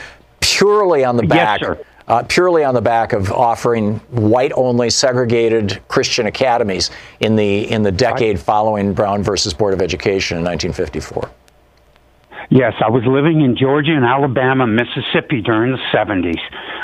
[0.42, 6.26] purely on the back yes, uh, purely on the back of offering white-only segregated Christian
[6.26, 11.30] academies in the in the decade following Brown versus Board of Education in 1954.
[12.50, 16.42] Yes, I was living in Georgia and Alabama, Mississippi during the 70s.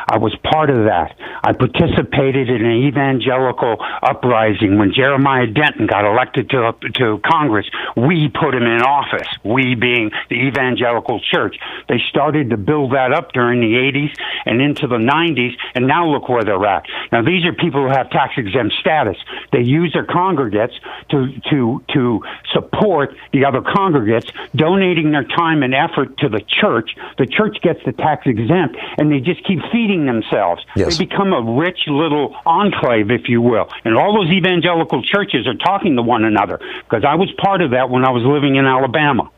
[0.07, 1.17] I was part of that.
[1.43, 7.65] I participated in an evangelical uprising when Jeremiah Denton got elected to to Congress.
[7.97, 9.27] We put him in office.
[9.43, 11.57] We being the evangelical church.
[11.89, 14.13] They started to build that up during the 80s
[14.45, 16.85] and into the 90s, and now look where they're at.
[17.11, 19.17] Now these are people who have tax exempt status.
[19.51, 20.75] They use their congregates
[21.09, 22.21] to to to
[22.53, 26.91] support the other congregates, donating their time and effort to the church.
[27.17, 30.63] The church gets the tax exempt, and they just keep feeding themselves.
[30.75, 30.97] Yes.
[30.97, 33.69] They become a rich little enclave, if you will.
[33.83, 37.71] And all those evangelical churches are talking to one another because I was part of
[37.71, 39.31] that when I was living in Alabama.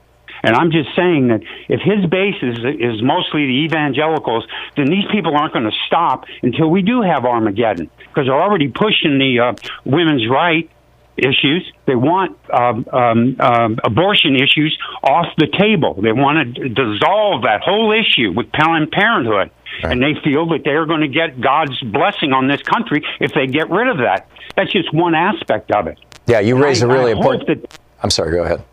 [0.44, 5.06] And I'm just saying that if his base is, is mostly the evangelicals, then these
[5.12, 9.40] people aren't going to stop until we do have Armageddon because they're already pushing the
[9.40, 9.54] uh,
[9.84, 10.70] women's right
[11.18, 11.72] issues.
[11.86, 16.00] They want um, um, um, abortion issues off the table.
[16.02, 19.52] They want to dissolve that whole issue with Planned Parenthood.
[19.84, 19.92] Right.
[19.92, 23.48] And they feel that they're going to get God's blessing on this country if they
[23.48, 24.28] get rid of that.
[24.56, 26.00] That's just one aspect of it.
[26.26, 27.48] Yeah, you raise I, a really I important.
[27.48, 28.32] That, I'm sorry.
[28.32, 28.64] Go ahead.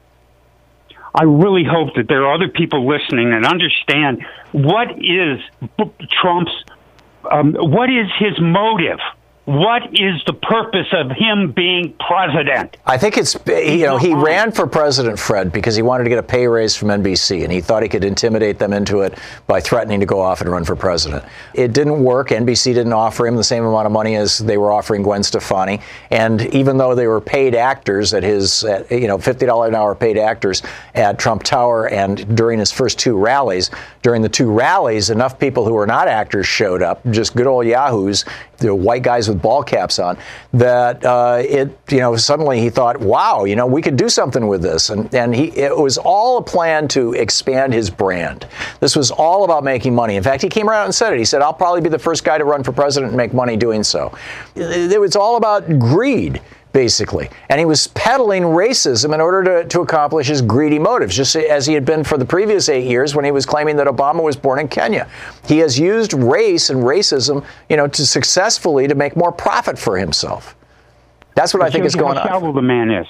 [1.14, 5.38] I really hope that there are other people listening and understand what is
[6.10, 6.52] Trump's,
[7.30, 8.98] um, what is his motive
[9.46, 12.78] what is the purpose of him being president?
[12.86, 16.18] I think it's, you know, he ran for president, Fred, because he wanted to get
[16.18, 19.60] a pay raise from NBC, and he thought he could intimidate them into it by
[19.60, 21.24] threatening to go off and run for president.
[21.52, 22.30] It didn't work.
[22.30, 25.80] NBC didn't offer him the same amount of money as they were offering Gwen Stefani.
[26.10, 29.94] And even though they were paid actors at his, at, you know, $50 an hour
[29.94, 30.62] paid actors
[30.94, 35.66] at Trump Tower and during his first two rallies, during the two rallies, enough people
[35.66, 38.24] who were not actors showed up, just good old yahoos,
[38.58, 40.16] the white guys with with ball caps on,
[40.52, 44.46] that uh, it, you know, suddenly he thought, wow, you know, we could do something
[44.46, 44.90] with this.
[44.90, 48.46] And, and he, it was all a plan to expand his brand.
[48.80, 50.16] This was all about making money.
[50.16, 51.18] In fact, he came around and said it.
[51.18, 53.56] He said, I'll probably be the first guy to run for president and make money
[53.56, 54.16] doing so.
[54.54, 56.40] It was all about greed
[56.74, 57.30] basically.
[57.48, 61.64] And he was peddling racism in order to, to accomplish his greedy motives, just as
[61.64, 64.36] he had been for the previous eight years when he was claiming that Obama was
[64.36, 65.08] born in Kenya.
[65.46, 69.96] He has used race and racism, you know, to successfully to make more profit for
[69.96, 70.56] himself.
[71.36, 72.28] That's what I think is going on.
[72.28, 73.06] How the man is.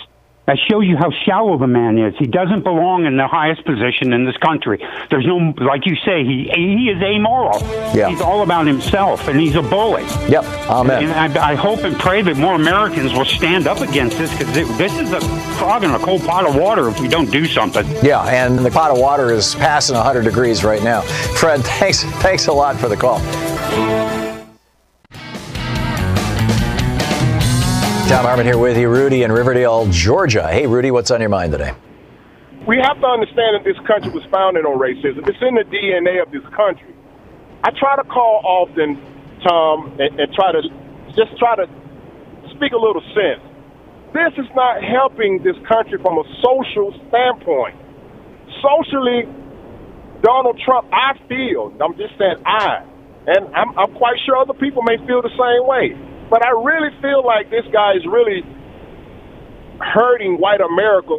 [0.47, 2.15] That shows you how shallow the man is.
[2.19, 4.79] He doesn't belong in the highest position in this country.
[5.09, 7.61] There's no, like you say, he he is amoral.
[7.97, 8.11] Yeah.
[8.11, 10.03] He's all about himself, and he's a bully.
[10.29, 10.45] Yep.
[10.69, 11.05] Amen.
[11.05, 14.55] And I, I hope and pray that more Americans will stand up against this because
[14.77, 15.21] this is a
[15.57, 17.87] frog in a cold pot of water if we don't do something.
[18.03, 21.01] Yeah, and the pot of water is passing 100 degrees right now.
[21.01, 23.21] Fred, thanks thanks a lot for the call.
[28.14, 30.46] Thom Hartmann here with you, Rudy in Riverdale, Georgia.
[30.46, 31.74] Hey, Rudy, what's on your mind today?
[32.62, 35.27] We have to understand that this country was founded on racism.
[35.27, 36.94] It's in the DNA of this country.
[37.66, 39.03] I try to call often,
[39.42, 40.62] Thom, and, and try to
[41.18, 41.66] just try to
[42.55, 43.42] speak a little sense.
[44.14, 47.74] This is not helping this country from a social standpoint.
[48.62, 49.27] Socially,
[50.22, 52.87] Donald Trump, I feel, I'm just saying I,
[53.27, 56.91] and I'm, I'm quite sure other people may feel the same way but I really
[57.01, 58.43] feel like this guy is really
[59.81, 61.19] hurting white America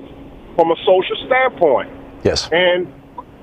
[0.55, 1.91] from a social standpoint.
[2.23, 2.49] Yes.
[2.51, 2.91] And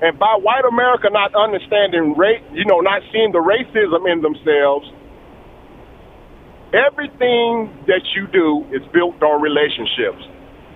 [0.01, 4.91] and by white America not understanding race, you know, not seeing the racism in themselves,
[6.73, 10.27] everything that you do is built on relationships.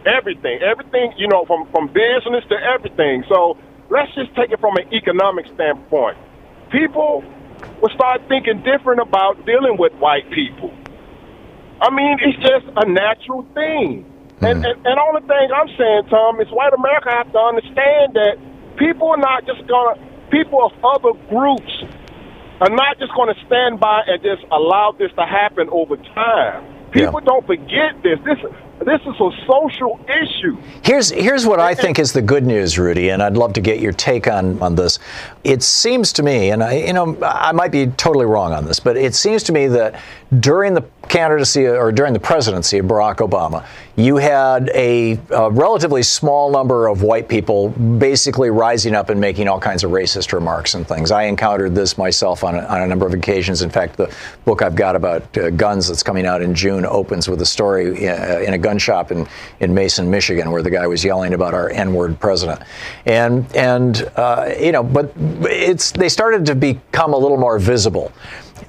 [0.05, 3.25] Everything, everything, you know, from from business to everything.
[3.27, 3.57] So
[3.89, 6.17] let's just take it from an economic standpoint.
[6.71, 7.23] People
[7.81, 10.73] will start thinking different about dealing with white people.
[11.81, 14.05] I mean, it's just a natural thing.
[14.41, 14.51] Mm.
[14.51, 18.37] And, and and only thing I'm saying, Thom, is white America have to understand that
[18.77, 19.97] people are not just gonna
[20.29, 21.71] people of other groups
[22.59, 26.65] are not just to stand by and just allow this to happen over time.
[26.91, 28.17] People don't forget this.
[28.25, 28.39] This
[28.85, 30.57] this is a social issue.
[30.83, 33.79] Here's here's what I think is the good news, Rudy, and I'd love to get
[33.79, 34.99] your take on on this.
[35.43, 38.79] It seems to me, and I, you know, I might be totally wrong on this,
[38.79, 39.99] but it seems to me that
[40.39, 43.65] during the candidacy or during the presidency of Barack Obama,
[43.95, 49.47] you had a, a relatively small number of white people basically rising up and making
[49.47, 51.09] all kinds of racist remarks and things.
[51.09, 53.63] I encountered this myself on a, on a number of occasions.
[53.63, 54.13] In fact, the
[54.45, 58.07] book I've got about uh, guns that's coming out in June opens with a story
[58.07, 59.27] uh, in a gun shop in,
[59.59, 62.61] in Mason, Michigan, where the guy was yelling about our N-word president.
[63.05, 68.11] And and uh, you know, but it's they started to become a little more visible,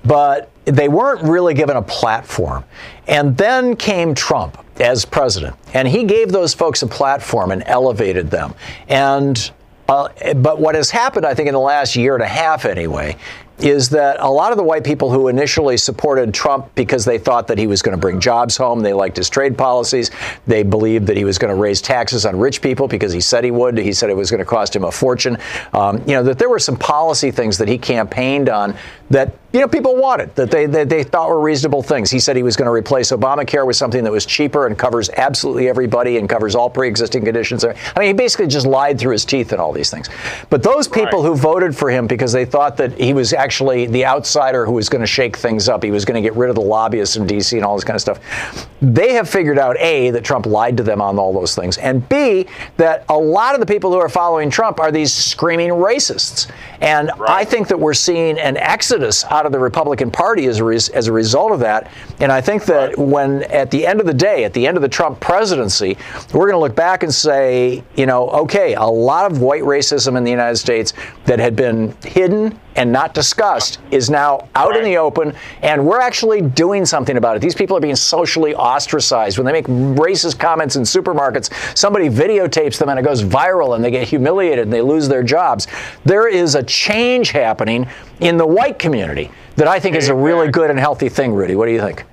[0.09, 2.65] but they weren't really given a platform.
[3.07, 8.31] And then came Trump as president, and he gave those folks a platform and elevated
[8.31, 8.55] them.
[8.89, 9.51] And
[9.89, 13.17] uh, but what has happened, I think, in the last year and a half, anyway,
[13.59, 17.49] is that a lot of the white people who initially supported Trump because they thought
[17.49, 20.11] that he was going to bring jobs home, they liked his trade policies,
[20.47, 23.43] they believed that he was going to raise taxes on rich people because he said
[23.43, 23.77] he would.
[23.77, 25.39] He said it was going to cost him a fortune.
[25.73, 28.77] Um, you know that there were some policy things that he campaigned on
[29.11, 32.11] that you know people wanted that they, they they thought were reasonable things.
[32.11, 35.09] He said he was going to replace Obamacare with something that was cheaper and covers
[35.11, 37.65] absolutely everybody and covers all pre-existing conditions.
[37.65, 40.11] I mean, he basically just lied through his teeth and all these things.
[40.51, 41.29] But those people right.
[41.29, 44.89] who voted for him because they thought that he was actually the outsider who was
[44.89, 47.27] going to shake things up, he was going to get rid of the lobbyists in
[47.27, 47.57] D.C.
[47.57, 48.69] and all this kind of stuff.
[48.83, 52.07] They have figured out a that Trump lied to them on all those things, and
[52.09, 56.51] b that a lot of the people who are following Trump are these screaming racists.
[56.81, 57.31] And right.
[57.31, 58.57] I think that we're seeing an
[58.99, 61.91] exodus out of the Republican Party as a, res- as a result of that.
[62.21, 62.99] And I think that right.
[62.99, 65.97] when, at the end of the day, at the end of the Trump presidency,
[66.33, 70.17] we're going to look back and say, you know, okay, a lot of white racism
[70.17, 70.95] in the United States
[71.27, 74.79] that had been hidden and not discussed is now out right.
[74.79, 77.43] in the open, and we're actually doing something about it.
[77.43, 79.37] These people are being socially ostracized.
[79.37, 83.85] When they make racist comments in supermarkets, somebody videotapes them and it goes viral and
[83.85, 85.67] they get humiliated and they lose their jobs.
[86.05, 87.89] There is a change happening
[88.21, 91.57] in the white community that I think is a really good and healthy thing, Rudy.
[91.57, 92.05] What do you think?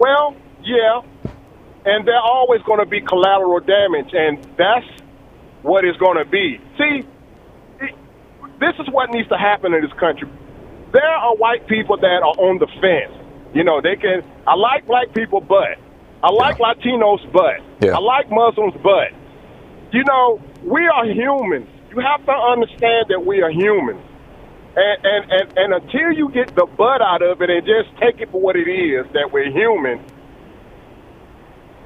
[0.00, 1.02] Well, yeah.
[1.84, 4.86] And there's always going to be collateral damage, and that's
[5.62, 6.60] what it's going to be.
[6.76, 7.06] See,
[8.60, 10.28] this is what needs to happen in this country.
[10.92, 13.12] There are white people that are on the fence.
[13.54, 14.22] You know, they can.
[14.46, 15.78] I like black people, but
[16.22, 16.72] I like yeah.
[16.72, 17.96] Latinos, but yeah.
[17.96, 19.12] I like Muslims, but
[19.92, 21.68] you know, we are humans.
[21.90, 24.02] You have to understand that we are humans.
[24.76, 28.20] And, and, and, and until you get the butt out of it and just take
[28.20, 30.04] it for what it is, that we're human,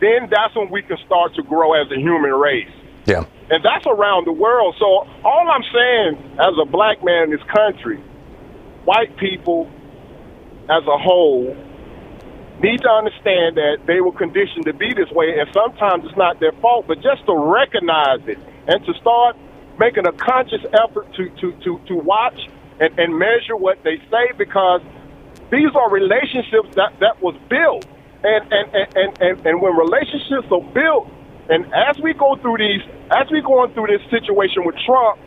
[0.01, 2.73] then that's when we can start to grow as a human race.
[3.07, 3.27] Yeah.
[3.51, 4.77] And that's around the world.
[4.79, 4.87] So
[5.25, 7.99] all I'm saying as a black man in this country,
[8.85, 9.69] white people
[10.71, 11.57] as a whole
[12.63, 16.39] need to understand that they were conditioned to be this way, and sometimes it's not
[16.39, 19.35] their fault, but just to recognize it and to start
[19.79, 22.39] making a conscious effort to, to, to, to watch
[22.79, 24.81] and, and measure what they say because
[25.51, 27.85] these are relationships that, that was built.
[28.23, 31.11] And, and, and, and, and, and when relationships are built,
[31.51, 35.19] and as we go through these, as we going through this situation with Trump,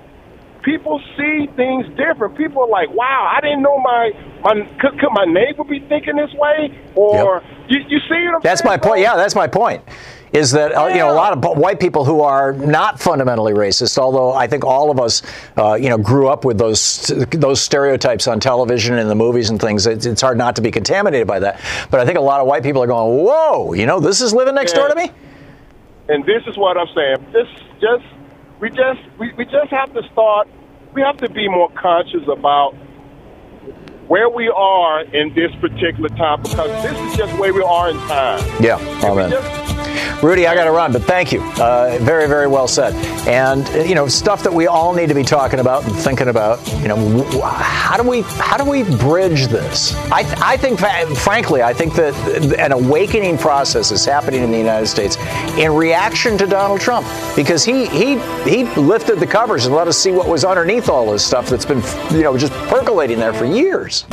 [0.64, 2.38] people see things different.
[2.38, 4.12] People are like, "Wow, I didn't know my
[4.44, 7.70] my could, could my neighbor be thinking this way?" Or yep.
[7.70, 8.72] you, you see what I'm That's saying?
[8.72, 9.02] my point.
[9.02, 9.84] Yeah, that's my point.
[10.32, 10.84] Is that yeah.
[10.84, 14.48] uh, you know a lot of white people who are not fundamentally racist, although I
[14.48, 15.22] think all of us
[15.58, 19.62] uh, you know grew up with those those stereotypes on television and the movies and
[19.62, 19.86] things.
[19.86, 21.62] It's, it's, hard not to be contaminated by that.
[21.92, 24.34] But I think a lot of white people are going, "Whoa, you know, this is
[24.34, 24.80] living next yeah.
[24.80, 25.12] door to me."
[26.10, 27.32] And this is what I'm saying.
[27.32, 27.48] This
[27.80, 28.06] just
[28.60, 30.48] we just we, we just have to start
[30.94, 32.74] we have to be more conscious about
[34.08, 37.98] where we are in this particular time because this is just where we are in
[38.08, 38.40] time.
[38.62, 39.83] Yeah, amen.
[40.22, 41.42] Rudy, I got to run, but thank you.
[41.42, 42.94] Uh, very, very well said.
[43.28, 46.28] And uh, you know, stuff that we all need to be talking about and thinking
[46.28, 46.66] about.
[46.82, 49.94] You know, how do we how do we bridge this?
[50.12, 50.80] I, th- I think,
[51.18, 52.14] frankly, I think that
[52.60, 55.18] an awakening process is happening in the United States
[55.58, 59.98] in reaction to Donald Trump because he he he lifted the covers and let us
[59.98, 61.82] see what was underneath all this stuff that's been
[62.16, 64.06] you know just percolating there for years.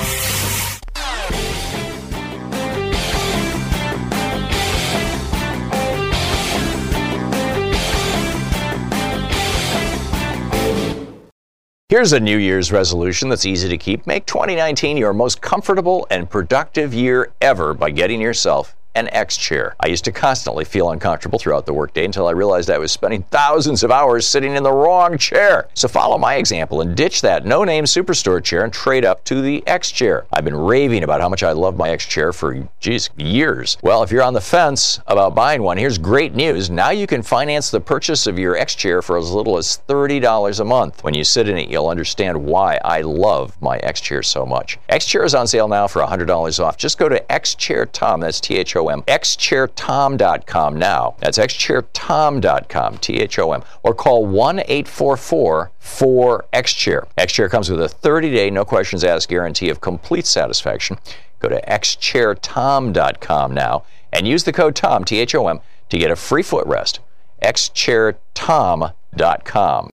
[11.90, 14.06] Here's a New Year's resolution that's easy to keep.
[14.06, 19.74] Make 2019 your most comfortable and productive year ever by getting yourself an X chair.
[19.80, 23.22] I used to constantly feel uncomfortable throughout the workday until I realized I was spending
[23.30, 25.68] thousands of hours sitting in the wrong chair.
[25.74, 29.40] So follow my example and ditch that no name superstore chair and trade up to
[29.40, 30.26] the X chair.
[30.32, 33.78] I've been raving about how much I love my X chair for, geez, years.
[33.82, 36.70] Well, if you're on the fence about buying one, here's great news.
[36.70, 40.60] Now you can finance the purchase of your X chair for as little as $30
[40.60, 41.04] a month.
[41.04, 44.78] When you sit in it, you'll understand why I love my X chair so much.
[44.88, 46.76] X chair is on sale now for $100 off.
[46.76, 51.14] Just go to xchairthom, that's T H O M, xchairthom.com now.
[51.18, 57.50] That's xchairthom.com, T H O M, or call 1 844 4 XChair.
[57.50, 60.98] Comes with a 30 day, no questions asked guarantee of complete satisfaction.
[61.40, 66.10] Go to xchairthom.com now and use the code THOM, T H O M, to get
[66.10, 66.98] a free footrest.
[67.42, 69.90] xchairthom.com.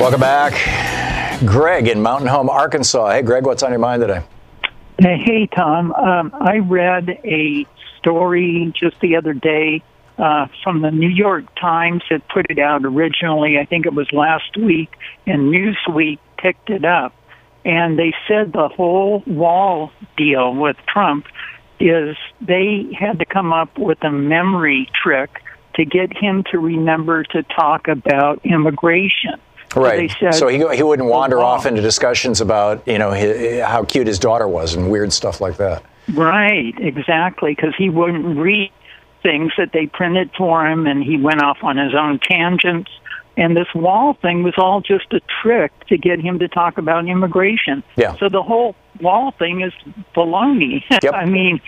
[0.00, 1.46] Welcome back.
[1.46, 3.10] Greg in Mountain Home, Arkansas.
[3.10, 4.22] Hey, Greg, what's on your mind today?
[5.02, 5.92] Hey, Thom.
[5.92, 7.66] Um, I read a
[7.98, 9.82] story just the other day
[10.16, 13.58] uh, from the New York Times that put it out originally.
[13.58, 14.90] I think it was last week,
[15.26, 17.16] and Newsweek picked it up.
[17.64, 21.26] And they said the whole wall deal with Trump
[21.80, 25.30] is they had to come up with a memory trick
[25.74, 29.40] to get him to remember to talk about immigration.
[29.74, 30.10] Right.
[30.10, 33.84] So, said, so he, he wouldn't wander off into discussions about, you know, his, how
[33.84, 35.82] cute his daughter was and weird stuff like that.
[36.14, 38.72] Right, exactly, because he wouldn't read
[39.22, 42.90] things that they printed for him and he went off on his own tangents.
[43.36, 47.08] And this wall thing was all just a trick to get him to talk about
[47.08, 47.82] immigration.
[47.96, 48.16] Yeah.
[48.18, 49.72] So the whole wall thing is
[50.14, 50.84] baloney.
[51.02, 51.14] Yep.
[51.14, 51.60] I mean,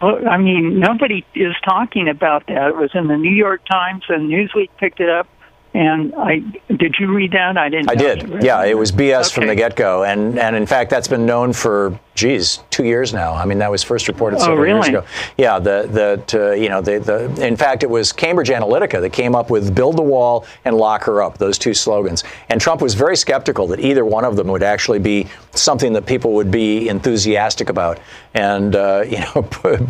[0.00, 2.68] uh, I mean, nobody is talking about that.
[2.68, 5.28] It was in the New York Times, and Newsweek picked it up.
[5.74, 7.58] And I did you read that?
[7.58, 7.90] I didn't.
[7.90, 8.44] I did.
[8.44, 9.34] Yeah, it was BS okay.
[9.34, 13.12] from the get go, and and in fact, that's been known for geez, two years
[13.12, 13.34] now.
[13.34, 14.76] I mean, that was first reported several oh, really?
[14.76, 15.04] years ago.
[15.36, 19.12] Yeah, the the uh, you know the the in fact, it was Cambridge Analytica that
[19.12, 22.80] came up with "Build the Wall" and "Lock her up." Those two slogans, and Trump
[22.80, 26.50] was very skeptical that either one of them would actually be something that people would
[26.50, 28.00] be enthusiastic about.
[28.34, 29.42] And uh, you know,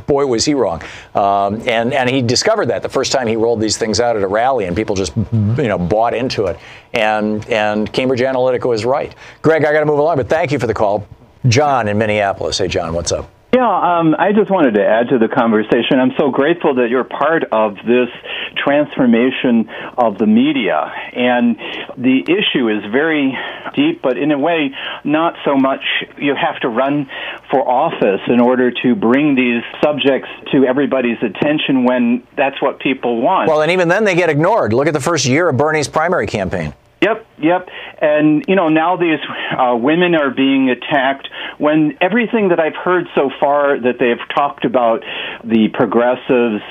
[0.07, 0.83] boy, was he wrong.
[1.15, 4.23] Um, and and he discovered that the first time he rolled these things out at
[4.23, 6.59] a rally, and people just you know bought into it.
[6.95, 9.15] And and Cambridge Analytica was right.
[9.43, 11.07] Greg, I got to move along, but thank you for the call.
[11.47, 12.59] John in Minneapolis.
[12.59, 13.31] Hey, John, what's up?
[13.55, 16.01] Yeah, um, I just wanted to add to the conversation.
[16.01, 18.09] I'm so grateful that you're part of this
[18.57, 20.75] transformation of the media.
[20.75, 21.57] And
[21.97, 23.39] the issue is very
[23.77, 24.75] deep, but in a way,
[25.05, 25.85] not so much
[26.19, 27.09] you have to run
[27.49, 33.23] for office in order to bring these subjects to everybody's attention when that's what people
[33.23, 33.49] want.
[33.49, 34.73] Well, and even then they get ignored.
[34.73, 36.75] Look at the first year of Bernie's primary campaign.
[37.05, 37.69] Yep, yep.
[38.01, 39.21] And, you know, now these
[39.59, 41.29] uh, women are being attacked
[41.59, 45.03] when everything that I've heard so far that they've talked about
[45.45, 46.63] the progressives,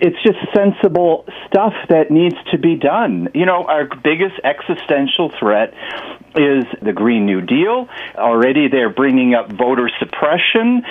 [0.00, 3.28] it's just sensible stuff that needs to be done.
[3.34, 5.74] You know, our biggest existential threat
[6.34, 7.88] is the Green New Deal.
[8.16, 10.82] Already they're bringing up voter suppression.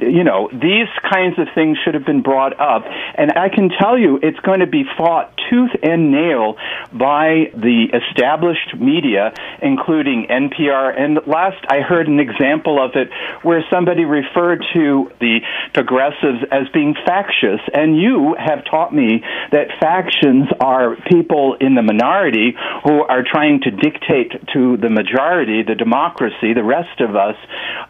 [0.00, 2.84] You know, these kinds of things should have been brought up.
[2.86, 6.56] And I can tell you it's going to be fought tooth and nail
[6.92, 10.98] by the established media, including NPR.
[10.98, 13.08] And last I heard an example of it
[13.42, 15.40] where somebody referred to the
[15.72, 17.60] progressives as being factious.
[17.72, 19.22] And you have taught me
[19.52, 25.62] that factions are people in the minority who are trying to dictate to the majority,
[25.62, 27.36] the democracy, the rest of us,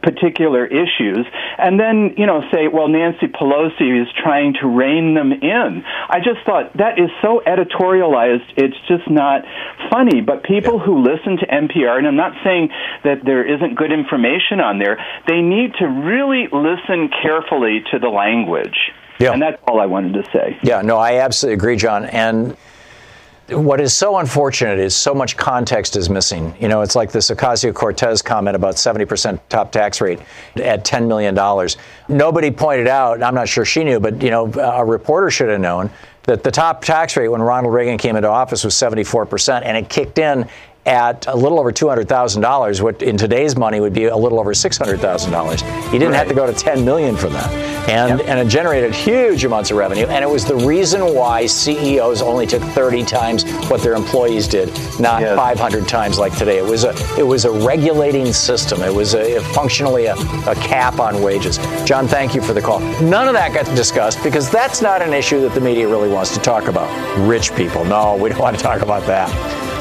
[0.02, 1.26] particular issues,
[1.58, 5.84] and then, you know, say, well, Nancy Pelosi is trying to rein them in.
[6.08, 9.44] I just thought that is so editorialized, it's just not
[9.90, 10.22] funny.
[10.22, 12.70] But people who listen to NPR, and I'm not saying
[13.04, 14.96] that there isn't good information on there,
[15.28, 18.78] they need to really listen carefully to the language.
[19.20, 19.32] Yeah.
[19.32, 20.58] And that's all I wanted to say.
[20.62, 22.04] Yeah, no, I absolutely agree, John.
[22.06, 22.56] And
[23.48, 26.54] what is so unfortunate is so much context is missing.
[26.58, 30.20] You know, it's like this Ocasio Cortez comment about 70% top tax rate
[30.56, 31.34] at $10 million.
[32.08, 35.60] Nobody pointed out, I'm not sure she knew, but, you know, a reporter should have
[35.60, 35.90] known
[36.22, 39.90] that the top tax rate when Ronald Reagan came into office was 74%, and it
[39.90, 40.48] kicked in
[40.86, 45.90] at a little over $200,000, what in today's money would be a little over $600,000.
[45.90, 46.18] He didn't right.
[46.18, 47.50] have to go to 10 million for that.
[47.88, 48.28] And, yep.
[48.28, 50.06] and it generated huge amounts of revenue.
[50.06, 54.68] And it was the reason why CEOs only took 30 times what their employees did,
[55.00, 55.36] not yes.
[55.36, 56.58] 500 times like today.
[56.58, 58.82] It was a, it was a regulating system.
[58.82, 60.14] It was a, functionally a,
[60.46, 61.58] a cap on wages.
[61.84, 62.80] John, thank you for the call.
[63.02, 66.34] None of that got discussed because that's not an issue that the media really wants
[66.34, 66.84] to talk about.
[67.26, 67.84] Rich people.
[67.84, 69.73] No, we don't want to talk about that.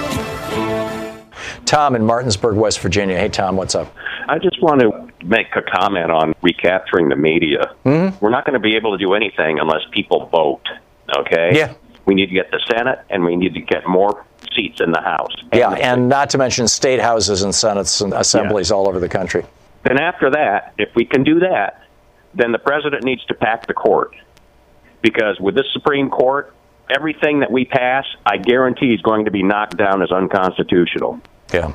[1.65, 3.17] Tom in Martinsburg, West Virginia.
[3.17, 3.93] Hey, Tom, what's up?
[4.27, 7.75] I just want to make a comment on recapturing the media.
[7.85, 8.23] Mm-hmm.
[8.23, 10.67] We're not going to be able to do anything unless people vote.
[11.17, 11.51] Okay.
[11.53, 11.73] Yeah.
[12.05, 15.01] We need to get the Senate, and we need to get more seats in the
[15.01, 15.31] House.
[15.53, 19.45] Yeah, and not to mention state houses and senates and assemblies all over the country.
[19.83, 21.81] Then after that, if we can do that,
[22.33, 24.15] then the president needs to pack the court.
[25.01, 26.53] Because with this Supreme Court,
[26.89, 31.19] everything that we pass, I guarantee is going to be knocked down as unconstitutional.
[31.53, 31.73] Yeah.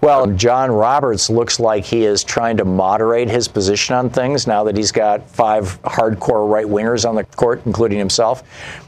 [0.00, 4.64] Well, John Roberts looks like he is trying to moderate his position on things now
[4.64, 8.42] that he's got five hardcore right wingers on the court, including himself.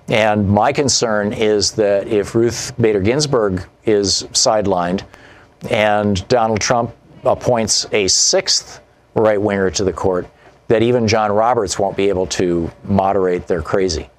[0.09, 5.03] And my concern is that if Ruth Bader Ginsburg is sidelined
[5.71, 6.95] and Donald Trump
[7.25, 8.81] appoints a sixth
[9.15, 10.29] right winger to the court,
[10.69, 14.11] that even John Roberts won't be able to moderate their crazy.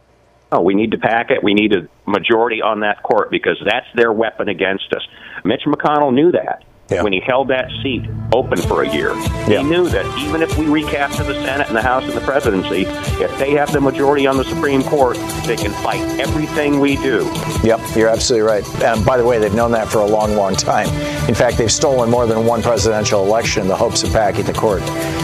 [0.55, 1.43] Oh, we need to pack it.
[1.43, 5.05] We need a majority on that court because that's their weapon against us.
[5.43, 7.01] Mitch McConnell knew that yeah.
[7.01, 8.03] when he held that seat
[8.33, 9.13] open for a year.
[9.47, 9.61] Yeah.
[9.61, 12.83] He knew that even if we recapture the Senate and the House and the presidency,
[13.21, 17.29] if they have the majority on the Supreme Court, they can fight everything we do.
[17.63, 18.83] Yep, you're absolutely right.
[18.83, 20.87] And by the way, they've known that for a long, long time.
[21.27, 24.53] In fact, they've stolen more than one presidential election in the hopes of packing the
[24.53, 24.81] court.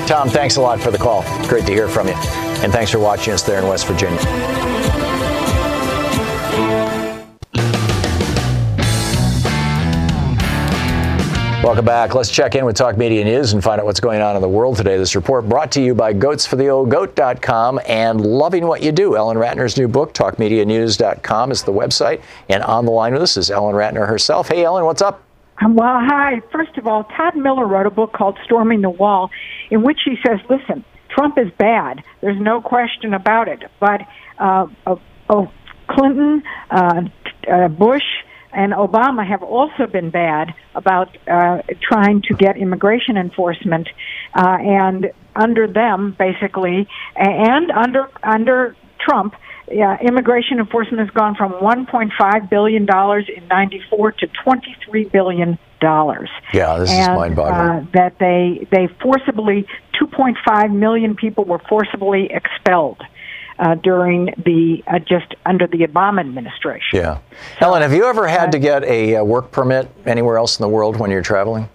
[0.07, 1.23] Tom, thanks a lot for the call.
[1.47, 2.15] Great to hear from you.
[2.63, 4.19] And thanks for watching us there in West Virginia.
[11.63, 12.15] Welcome back.
[12.15, 14.49] Let's check in with Talk Media News and find out what's going on in the
[14.49, 14.97] world today.
[14.97, 19.15] This report brought to you by goatsfortheoldgoat.com and Loving What You Do.
[19.15, 22.23] Ellen Ratner's new book, talkmedianews.com, is the website.
[22.49, 24.47] And on the line with us is Ellen Ratner herself.
[24.47, 25.23] Hey, Ellen, what's up?
[25.61, 26.41] Well, hi.
[26.51, 29.29] First of all, Todd Miller wrote a book called Storming the Wall,
[29.69, 32.03] in which he says, listen, Trump is bad.
[32.21, 33.61] There's no question about it.
[33.79, 34.01] But
[34.39, 34.65] uh,
[35.29, 35.51] oh,
[35.87, 36.41] Clinton,
[36.71, 37.03] uh,
[37.47, 38.01] uh, Bush,
[38.53, 43.87] and Obama have also been bad about uh, trying to get immigration enforcement,
[44.35, 49.35] uh, and under them, basically, and under under Trump,
[49.69, 56.29] uh, immigration enforcement has gone from 1.5 billion dollars in '94 to 23 billion dollars.
[56.53, 57.53] Yeah, this and, is mind-boggling.
[57.53, 59.65] Uh, that they they forcibly
[60.01, 63.01] 2.5 million people were forcibly expelled
[63.61, 66.99] uh, during the uh, just under the Obama administration.
[66.99, 67.19] Yeah,
[67.61, 70.69] Ellen, have you ever had to get a uh, work permit anywhere else in the
[70.69, 71.69] world when you're traveling?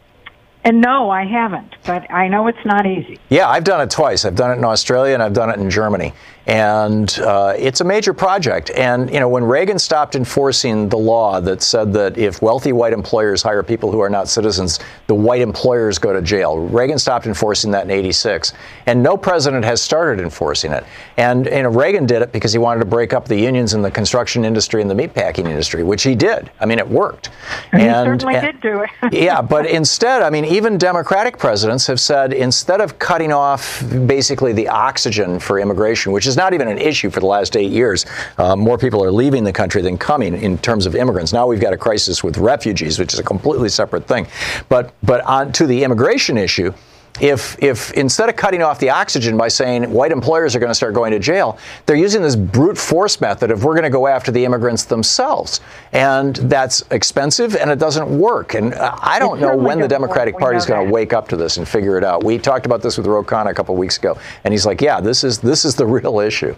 [0.64, 3.20] And no, I haven't, but I know it's not easy.
[3.28, 4.24] Yeah, I've done it twice.
[4.24, 6.12] I've done it in Australia and I've done it in Germany.
[6.46, 8.70] And uh, it's a major project.
[8.70, 12.92] And, you know, when Reagan stopped enforcing the law that said that if wealthy white
[12.92, 14.78] employers hire people who are not citizens,
[15.08, 18.52] the white employers go to jail, Reagan stopped enforcing that in 86.
[18.86, 20.84] And no president has started enforcing it.
[21.16, 23.82] And, you know, Reagan did it because he wanted to break up the unions in
[23.82, 26.48] the construction industry and the meatpacking industry, which he did.
[26.60, 27.30] I mean, it worked.
[27.72, 28.90] And, he certainly and, did do it.
[29.12, 34.52] yeah, but instead, I mean, even Democratic presidents have said instead of cutting off basically
[34.52, 38.06] the oxygen for immigration, which is not even an issue for the last eight years.
[38.38, 41.32] Uh, more people are leaving the country than coming in terms of immigrants.
[41.32, 44.26] Now we've got a crisis with refugees, which is a completely separate thing.
[44.68, 46.72] But but on to the immigration issue.
[47.20, 50.74] If, if instead of cutting off the oxygen by saying white employers are going to
[50.74, 54.06] start going to jail, they're using this brute force method of we're going to go
[54.06, 55.60] after the immigrants themselves.
[55.92, 58.54] And that's expensive and it doesn't work.
[58.54, 61.56] And I don't know when the Democratic Party is going to wake up to this
[61.56, 62.24] and figure it out.
[62.24, 64.80] We talked about this with Ro Khanna a couple of weeks ago, and he's like,
[64.80, 66.56] yeah, this is, this is the real issue.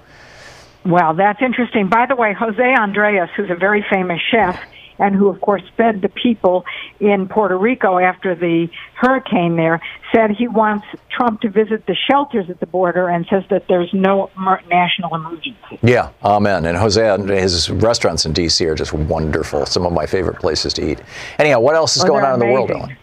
[0.84, 1.88] Well, that's interesting.
[1.88, 4.58] By the way, Jose Andres, who's a very famous chef,
[4.98, 6.64] and who, of course, fed the people
[7.00, 9.80] in Puerto Rico after the hurricane there,
[10.14, 13.92] said he wants Trump to visit the shelters at the border and says that there's
[13.92, 14.30] no
[14.68, 15.78] national emergency.
[15.82, 16.64] Yeah, amen.
[16.64, 18.64] And Jose, and his restaurants in D.C.
[18.66, 19.66] are just wonderful.
[19.66, 21.00] Some of my favorite places to eat.
[21.38, 22.48] Anyhow, what else is well, going on amazing.
[22.48, 22.96] in the world, Ellen?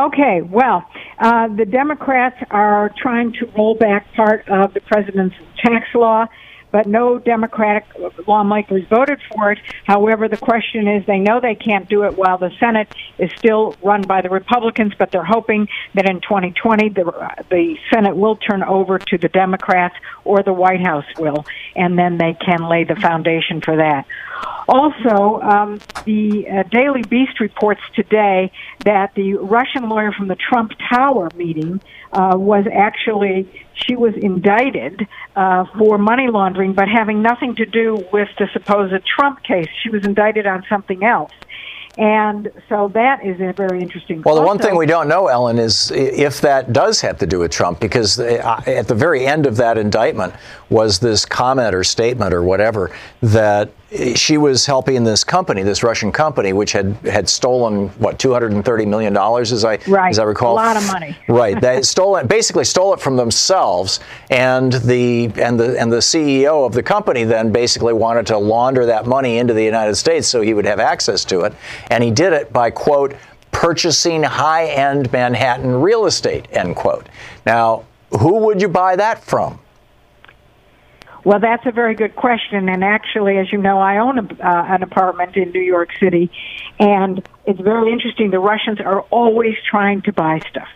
[0.00, 5.86] Okay, well, uh, the Democrats are trying to roll back part of the president's tax
[5.94, 6.26] law
[6.72, 7.84] but no Democratic
[8.26, 9.58] lawmakers voted for it.
[9.84, 13.76] However, the question is they know they can't do it while the Senate is still
[13.82, 17.04] run by the Republicans, but they're hoping that in 2020 the,
[17.50, 19.94] the Senate will turn over to the Democrats
[20.24, 21.44] or the White House will,
[21.76, 24.06] and then they can lay the foundation for that.
[24.68, 28.50] Also, um, the uh, Daily Beast reports today
[28.84, 31.80] that the Russian lawyer from the Trump Tower meeting
[32.12, 35.06] uh, was actually she was indicted
[35.36, 39.68] uh, for money laundering, but having nothing to do with the supposed Trump case.
[39.82, 41.32] She was indicted on something else.
[41.98, 44.22] And so that is a very interesting.
[44.22, 47.40] Well, the one thing we don't know, Ellen, is if that does have to do
[47.40, 50.32] with Trump, because uh, at the very end of that indictment
[50.70, 53.72] was this comment or statement or whatever that
[54.14, 59.12] she was helping this company, this Russian company, which had had stolen what 230 million
[59.12, 60.10] dollars, as I right.
[60.10, 60.54] as I recall.
[60.54, 61.16] A lot of money.
[61.28, 61.60] right.
[61.60, 66.64] They stole it, basically stole it from themselves, and the and the and the CEO
[66.64, 70.40] of the company then basically wanted to launder that money into the United States so
[70.40, 71.54] he would have access to it,
[71.90, 73.14] and he did it by quote
[73.50, 77.06] purchasing high-end Manhattan real estate end quote.
[77.44, 79.58] Now, who would you buy that from?
[81.24, 82.68] Well, that's a very good question.
[82.68, 86.30] And actually, as you know, I own a, uh, an apartment in New York City,
[86.78, 88.30] and it's very interesting.
[88.30, 90.68] The Russians are always trying to buy stuff.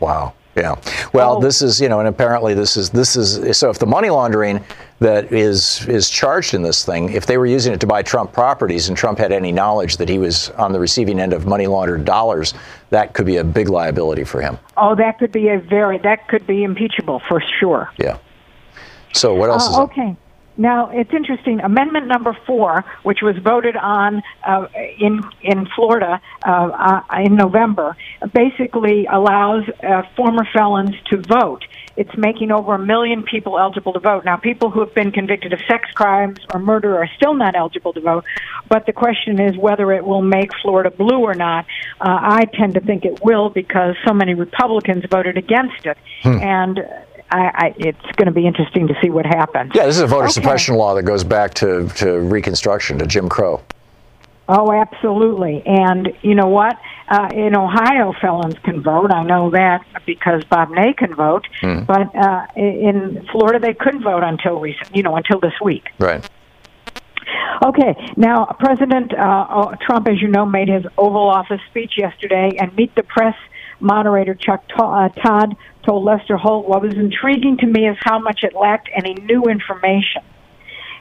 [0.00, 0.34] Wow.
[0.56, 0.76] Yeah.
[1.12, 1.40] Well, oh.
[1.40, 4.64] this is, you know, and apparently this is this is so if the money laundering
[4.98, 8.32] that is is charged in this thing, if they were using it to buy Trump
[8.32, 11.68] properties and Trump had any knowledge that he was on the receiving end of money
[11.68, 12.52] laundered dollars,
[12.90, 14.58] that could be a big liability for him.
[14.76, 17.92] Oh, that could be a very that could be impeachable for sure.
[17.96, 18.18] Yeah.
[19.12, 20.16] So what else uh, okay?
[20.60, 21.60] Now it's interesting.
[21.60, 24.66] Amendment number four, which was voted on uh,
[24.98, 27.96] in in Florida uh, uh, in November,
[28.34, 31.64] basically allows uh, former felons to vote.
[31.96, 34.24] It's making over a million people eligible to vote.
[34.24, 37.92] Now, people who have been convicted of sex crimes or murder are still not eligible
[37.94, 38.24] to vote.
[38.68, 41.66] But the question is whether it will make Florida blue or not.
[42.00, 46.38] Uh, I tend to think it will because so many Republicans voted against it, hmm.
[46.40, 46.80] and
[47.30, 49.72] I, I, it's going to be interesting to see what happens.
[49.74, 50.32] Yeah, this is a voter okay.
[50.32, 53.62] suppression law that goes back to, to Reconstruction, to Jim Crow.
[54.48, 55.62] Oh, absolutely.
[55.64, 56.76] And you know what?
[57.08, 59.12] Uh, in Ohio, felons can vote.
[59.12, 61.46] I know that because Bob Ney can vote.
[61.62, 61.86] Mm.
[61.86, 65.90] But uh, in Florida, they couldn't vote until recent, you know, until this week.
[66.00, 66.28] Right.
[67.64, 72.74] Okay, now President uh, Trump, as you know, made his Oval Office speech yesterday, and
[72.74, 73.36] Meet the Press
[73.80, 78.44] moderator Chuck uh, Todd told Lester Holt, what was intriguing to me is how much
[78.44, 80.22] it lacked any new information.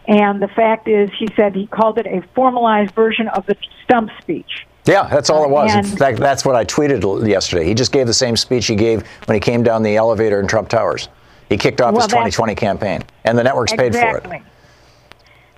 [0.07, 4.09] And the fact is, he said he called it a formalized version of the stump
[4.21, 4.65] speech.
[4.86, 5.71] Yeah, that's all it was.
[5.71, 7.65] And, In fact, that's what I tweeted yesterday.
[7.65, 10.47] He just gave the same speech he gave when he came down the elevator in
[10.47, 11.09] Trump Towers.
[11.49, 13.99] He kicked off well, his 2020 campaign, and the networks exactly.
[13.99, 14.41] paid for it.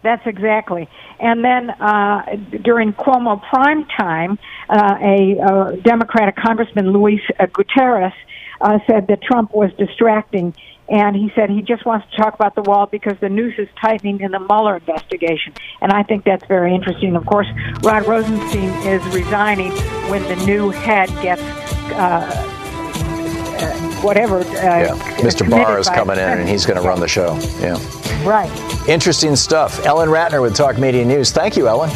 [0.03, 0.89] That's exactly.
[1.19, 7.21] And then uh, during Cuomo prime time, uh, a, a Democratic Congressman Luis
[7.53, 8.13] Gutierrez
[8.59, 10.55] uh, said that Trump was distracting.
[10.89, 13.69] And he said he just wants to talk about the wall because the noose is
[13.79, 15.53] tightening in the Mueller investigation.
[15.79, 17.15] And I think that's very interesting.
[17.15, 17.47] Of course,
[17.81, 19.71] Rod Rosenstein is resigning
[20.09, 21.41] when the new head gets.
[21.93, 22.60] Uh, uh,
[24.01, 24.39] whatever.
[24.39, 25.17] Uh, yeah.
[25.17, 25.49] Mr.
[25.49, 27.37] Barr is coming in and he's going to run the show.
[27.59, 27.77] Yeah.
[28.27, 28.51] Right.
[28.87, 29.85] Interesting stuff.
[29.85, 31.31] Ellen Ratner with Talk Media News.
[31.31, 31.89] Thank you, Ellen.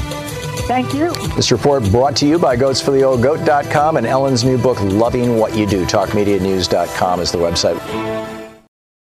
[0.67, 1.13] Thank you.
[1.35, 5.85] This report brought to you by goatsfortheoldgoat.com and Ellen's new book, Loving What You Do.
[5.85, 8.34] TalkMediaNews.com is the website.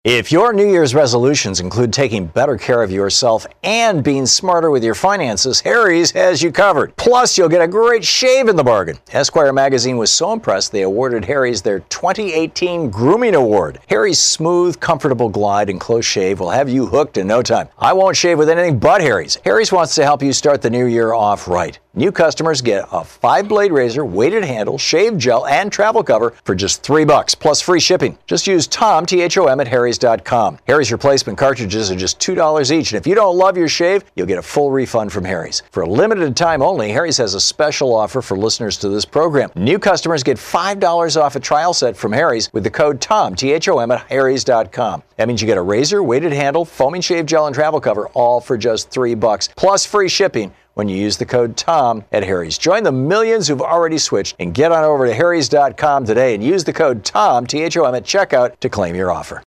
[0.08, 4.84] If your New Year's resolutions include taking better care of yourself and being smarter with
[4.84, 6.94] your finances, Harry's has you covered.
[6.94, 8.98] Plus, you'll get a great shave in the bargain.
[9.10, 13.80] Esquire magazine was so impressed they awarded Harry's their 2018 Grooming Award.
[13.88, 17.68] Harry's smooth, comfortable glide and close shave will have you hooked in no time.
[17.76, 19.38] I won't shave with anything but Harry's.
[19.44, 21.80] Harry's wants to help you start the new year off right.
[21.98, 26.54] New customers get a five blade razor, weighted handle, shave gel, and travel cover for
[26.54, 28.18] just three bucks, plus free shipping.
[28.26, 29.66] Just use Thom, T H O M, at
[29.96, 30.58] Harry's.com.
[30.66, 34.26] Harry's replacement cartridges are just $2 each, and if you don't love your shave, you'll
[34.26, 35.62] get a full refund from Harry's.
[35.70, 39.50] For a limited time only, Harry's has a special offer for listeners to this program.
[39.56, 43.52] New customers get $5 off a trial set from Harry's with the code THOM, T
[43.52, 45.02] H O M, at Harry's.com.
[45.16, 48.40] That means you get a razor, weighted handle, foaming shave gel, and travel cover, all
[48.40, 52.58] for just three bucks, plus free shipping when you use the code THOM at Harry's.
[52.58, 56.64] Join the millions who've already switched and get on over to Harry's.com today and use
[56.64, 59.42] the code THOM, T H O M, at checkout to claim your offer.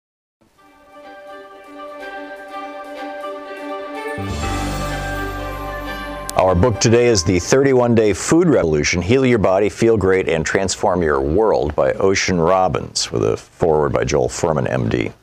[6.36, 10.44] Our book today is The 31 Day Food Revolution Heal Your Body, Feel Great, and
[10.44, 15.14] Transform Your World by Ocean Robbins, with a foreword by Joel Fuhrman, MD.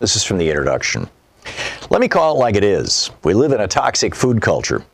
[0.00, 1.08] This is from the introduction.
[1.88, 3.12] Let me call it like it is.
[3.22, 4.84] We live in a toxic food culture.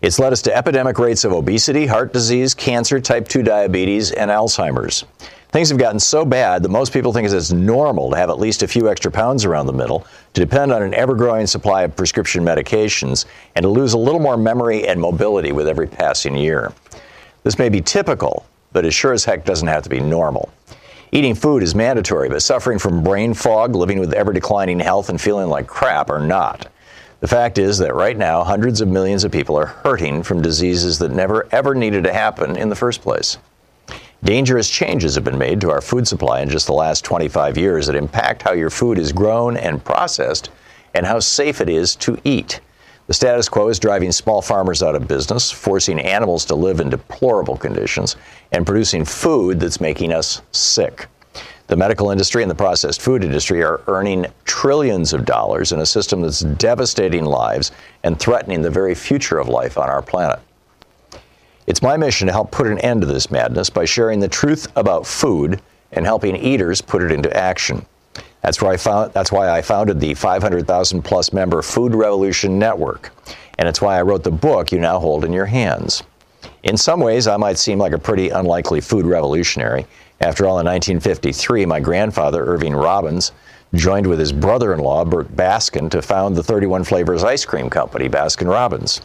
[0.00, 4.30] It's led us to epidemic rates of obesity, heart disease, cancer, type 2 diabetes, and
[4.30, 5.04] Alzheimer's.
[5.52, 8.62] Things have gotten so bad that most people think it's normal to have at least
[8.62, 11.94] a few extra pounds around the middle, to depend on an ever growing supply of
[11.94, 16.72] prescription medications, and to lose a little more memory and mobility with every passing year.
[17.42, 20.50] This may be typical, but it sure as heck doesn't have to be normal.
[21.12, 25.20] Eating food is mandatory, but suffering from brain fog, living with ever declining health, and
[25.20, 26.68] feeling like crap are not.
[27.20, 30.98] The fact is that right now, hundreds of millions of people are hurting from diseases
[31.00, 33.36] that never ever needed to happen in the first place.
[34.24, 37.88] Dangerous changes have been made to our food supply in just the last 25 years
[37.88, 40.50] that impact how your food is grown and processed
[40.94, 42.60] and how safe it is to eat.
[43.08, 46.88] The status quo is driving small farmers out of business, forcing animals to live in
[46.88, 48.14] deplorable conditions,
[48.52, 51.08] and producing food that's making us sick.
[51.66, 55.86] The medical industry and the processed food industry are earning trillions of dollars in a
[55.86, 57.72] system that's devastating lives
[58.04, 60.38] and threatening the very future of life on our planet.
[61.66, 64.70] It's my mission to help put an end to this madness by sharing the truth
[64.76, 65.60] about food
[65.92, 67.86] and helping eaters put it into action.
[68.42, 73.10] That's why I, found, that's why I founded the 500,000 plus member Food Revolution Network.
[73.58, 76.02] And it's why I wrote the book you now hold in your hands.
[76.64, 79.86] In some ways, I might seem like a pretty unlikely food revolutionary,
[80.22, 83.32] after all, in 1953, my grandfather, Irving Robbins,
[83.74, 87.68] joined with his brother in law, Bert Baskin, to found the 31 Flavors Ice Cream
[87.68, 89.00] Company, Baskin Robbins.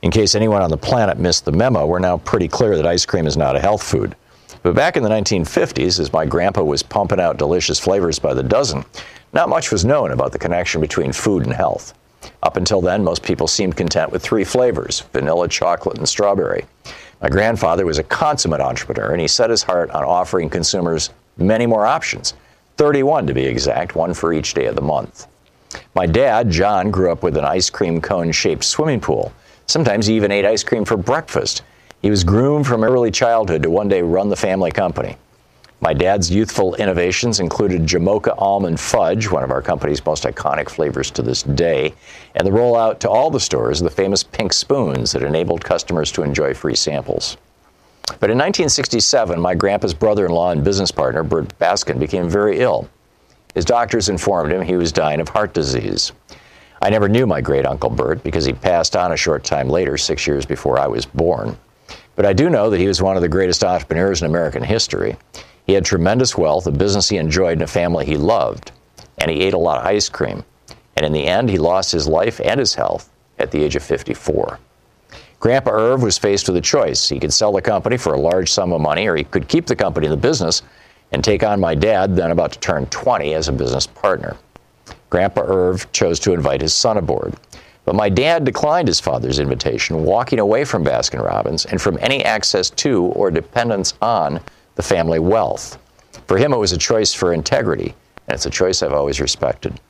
[0.00, 3.04] In case anyone on the planet missed the memo, we're now pretty clear that ice
[3.04, 4.14] cream is not a health food.
[4.62, 8.42] But back in the 1950s, as my grandpa was pumping out delicious flavors by the
[8.42, 8.84] dozen,
[9.32, 11.94] not much was known about the connection between food and health.
[12.44, 16.64] Up until then, most people seemed content with three flavors vanilla, chocolate, and strawberry.
[17.20, 21.66] My grandfather was a consummate entrepreneur, and he set his heart on offering consumers many
[21.66, 22.34] more options
[22.76, 25.26] 31 to be exact, one for each day of the month.
[25.96, 29.32] My dad, John, grew up with an ice cream cone shaped swimming pool.
[29.68, 31.60] Sometimes he even ate ice cream for breakfast.
[32.00, 35.16] He was groomed from early childhood to one day run the family company.
[35.82, 41.10] My dad's youthful innovations included Jamocha Almond Fudge, one of our company's most iconic flavors
[41.12, 41.94] to this day,
[42.34, 46.10] and the rollout to all the stores of the famous pink spoons that enabled customers
[46.12, 47.36] to enjoy free samples.
[48.06, 52.60] But in 1967, my grandpa's brother in law and business partner, Bert Baskin, became very
[52.60, 52.88] ill.
[53.54, 56.12] His doctors informed him he was dying of heart disease.
[56.80, 59.96] I never knew my great uncle Bert because he passed on a short time later,
[59.96, 61.56] six years before I was born.
[62.14, 65.16] But I do know that he was one of the greatest entrepreneurs in American history.
[65.66, 68.72] He had tremendous wealth, a business he enjoyed, and a family he loved.
[69.18, 70.44] And he ate a lot of ice cream.
[70.96, 73.82] And in the end, he lost his life and his health at the age of
[73.82, 74.58] 54.
[75.40, 77.08] Grandpa Irv was faced with a choice.
[77.08, 79.66] He could sell the company for a large sum of money, or he could keep
[79.66, 80.62] the company in the business
[81.12, 84.36] and take on my dad, then about to turn 20, as a business partner.
[85.10, 87.34] Grandpa Irv chose to invite his son aboard.
[87.84, 92.22] But my dad declined his father's invitation, walking away from Baskin Robbins and from any
[92.24, 94.40] access to or dependence on
[94.74, 95.78] the family wealth.
[96.26, 97.94] For him, it was a choice for integrity,
[98.26, 99.80] and it's a choice I've always respected.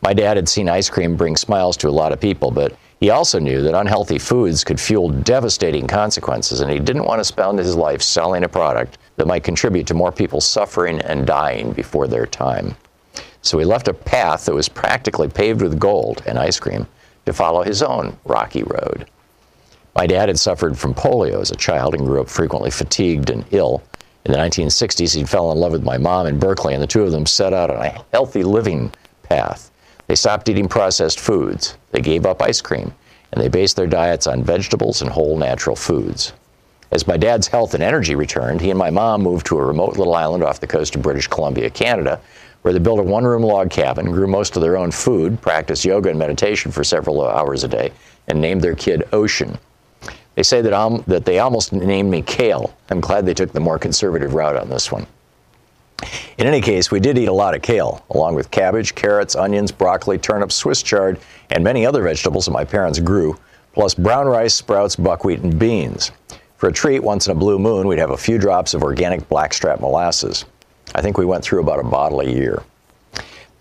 [0.00, 3.10] My dad had seen ice cream bring smiles to a lot of people, but he
[3.10, 7.58] also knew that unhealthy foods could fuel devastating consequences, and he didn't want to spend
[7.58, 12.08] his life selling a product that might contribute to more people suffering and dying before
[12.08, 12.74] their time.
[13.46, 16.88] So he left a path that was practically paved with gold and ice cream
[17.26, 19.06] to follow his own rocky road.
[19.94, 23.44] My dad had suffered from polio as a child and grew up frequently fatigued and
[23.52, 23.84] ill.
[24.24, 27.04] In the 1960s, he fell in love with my mom in Berkeley, and the two
[27.04, 28.92] of them set out on a healthy living
[29.22, 29.70] path.
[30.08, 32.92] They stopped eating processed foods, they gave up ice cream,
[33.30, 36.32] and they based their diets on vegetables and whole natural foods.
[36.90, 39.98] As my dad's health and energy returned, he and my mom moved to a remote
[39.98, 42.20] little island off the coast of British Columbia, Canada,
[42.66, 45.84] where they built a one room log cabin, grew most of their own food, practiced
[45.84, 47.92] yoga and meditation for several hours a day,
[48.26, 49.56] and named their kid Ocean.
[50.34, 52.76] They say that, um, that they almost named me Kale.
[52.90, 55.06] I'm glad they took the more conservative route on this one.
[56.38, 59.70] In any case, we did eat a lot of kale, along with cabbage, carrots, onions,
[59.70, 63.38] broccoli, turnips, Swiss chard, and many other vegetables that my parents grew,
[63.74, 66.10] plus brown rice, sprouts, buckwheat, and beans.
[66.56, 69.28] For a treat, once in a blue moon, we'd have a few drops of organic
[69.28, 70.44] blackstrap molasses.
[70.96, 72.62] I think we went through about a bottle a year.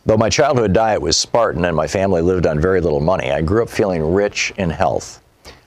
[0.05, 3.41] Though my childhood diet was Spartan and my family lived on very little money, I
[3.41, 5.21] grew up feeling rich in health.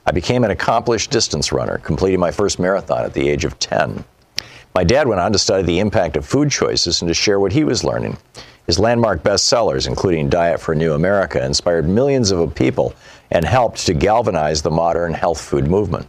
[0.07, 4.03] I became an accomplished distance runner, completing my first marathon at the age of 10.
[4.75, 7.53] My dad went on to study the impact of food choices and to share what
[7.53, 8.17] he was learning.
[8.67, 12.95] His landmark bestsellers, including Diet for a New America, inspired millions of people
[13.31, 16.09] and helped to galvanize the modern health food movement.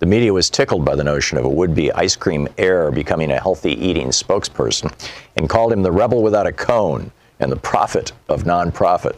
[0.00, 3.30] The media was tickled by the notion of a would be ice cream heir becoming
[3.30, 4.90] a healthy eating spokesperson
[5.36, 9.16] and called him the rebel without a cone and the prophet of nonprofit.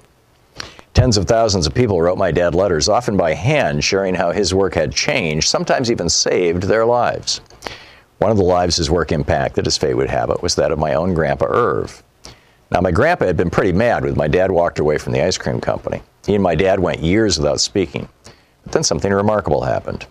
[0.93, 4.53] Tens of thousands of people wrote my dad letters, often by hand, sharing how his
[4.53, 7.41] work had changed, sometimes even saved their lives.
[8.19, 10.81] One of the lives his work impacted, as fate would have it, was that of
[10.81, 12.03] my own grandpa Irv.
[12.73, 15.39] Now, my grandpa had been pretty mad when my dad walked away from the ice
[15.39, 16.03] cream company.
[16.27, 18.09] He and my dad went years without speaking.
[18.65, 20.07] But then something remarkable happened.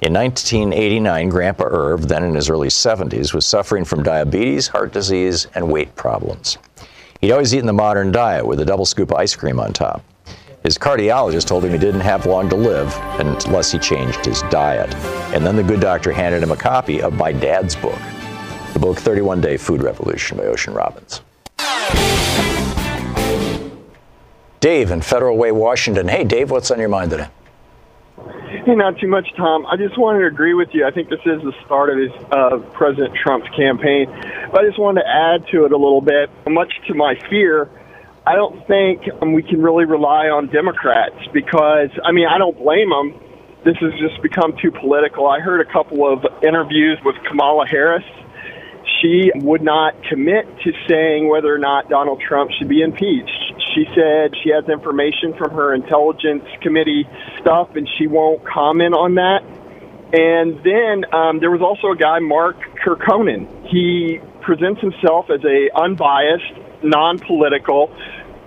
[0.00, 5.46] In 1989, Grandpa Irv, then in his early 70s, was suffering from diabetes, heart disease,
[5.54, 6.58] and weight problems.
[7.20, 10.02] He'd always eaten the modern diet with a double scoop of ice cream on top.
[10.64, 14.94] His cardiologist told him he didn't have long to live unless he changed his diet.
[15.34, 17.98] And then the good doctor handed him a copy of my dad's book,
[18.72, 21.20] the book 31 Day Food Revolution by Ocean Robbins.
[24.60, 26.06] Dave in Federal Way, Washington.
[26.06, 27.28] Hey, Dave, what's on your mind today?
[28.64, 29.66] Hey, not too much, Thom.
[29.66, 30.86] I just wanted to agree with you.
[30.86, 34.06] I think this is the start of his, uh, President Trump's campaign.
[34.52, 36.30] But I just wanted to add to it a little bit.
[36.46, 37.68] Much to my fear,
[38.26, 42.56] I don't think um, we can really rely on Democrats because, I mean, I don't
[42.56, 43.18] blame them.
[43.64, 45.26] This has just become too political.
[45.26, 48.04] I heard a couple of interviews with Kamala Harris.
[49.00, 53.41] She would not commit to saying whether or not Donald Trump should be impeached.
[53.74, 57.08] She said she has information from her intelligence committee
[57.40, 59.42] stuff and she won't comment on that.
[60.12, 63.48] And then um, there was also a guy, Mark Krikorian.
[63.68, 67.90] He presents himself as a unbiased, non-political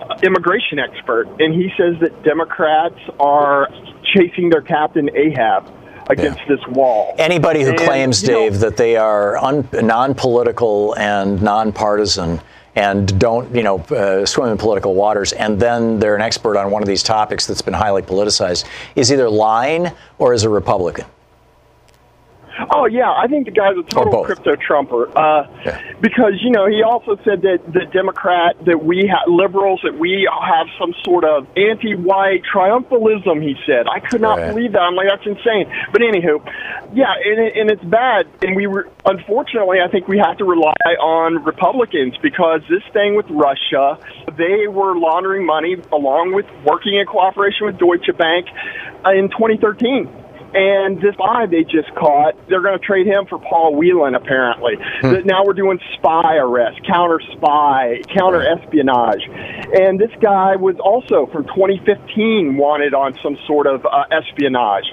[0.01, 3.67] uh, immigration expert, and he says that Democrats are
[4.13, 5.71] chasing their captain Ahab
[6.07, 6.55] against yeah.
[6.55, 7.15] this wall.
[7.17, 12.39] Anybody who and, claims, Dave, know, that they are un- non-political and non-partisan
[12.75, 16.71] and don't, you know, uh, swim in political waters, and then they're an expert on
[16.71, 18.65] one of these topics that's been highly politicized,
[18.95, 21.05] is either lying or is a Republican.
[22.71, 25.11] Oh yeah, I think the guy's a total crypto trumper.
[25.17, 25.81] Uh, yeah.
[25.99, 30.27] Because you know he also said that the Democrat that we have liberals that we
[30.29, 33.43] have some sort of anti-white triumphalism.
[33.43, 34.53] He said I could not right.
[34.53, 34.81] believe that.
[34.81, 35.67] I'm like that's insane.
[35.91, 36.39] But anywho,
[36.93, 38.27] yeah, and, and it's bad.
[38.41, 43.15] And we were unfortunately I think we have to rely on Republicans because this thing
[43.15, 43.99] with Russia,
[44.37, 48.47] they were laundering money along with working in cooperation with Deutsche Bank
[49.05, 50.24] uh, in 2013
[50.55, 54.75] and this guy they just caught, they're going to trade him for Paul Whelan, apparently.
[55.01, 55.27] Hmm.
[55.27, 59.21] Now we're doing spy arrest, counter spy, counter espionage.
[59.27, 64.85] And this guy was also from 2015 wanted on some sort of uh, espionage.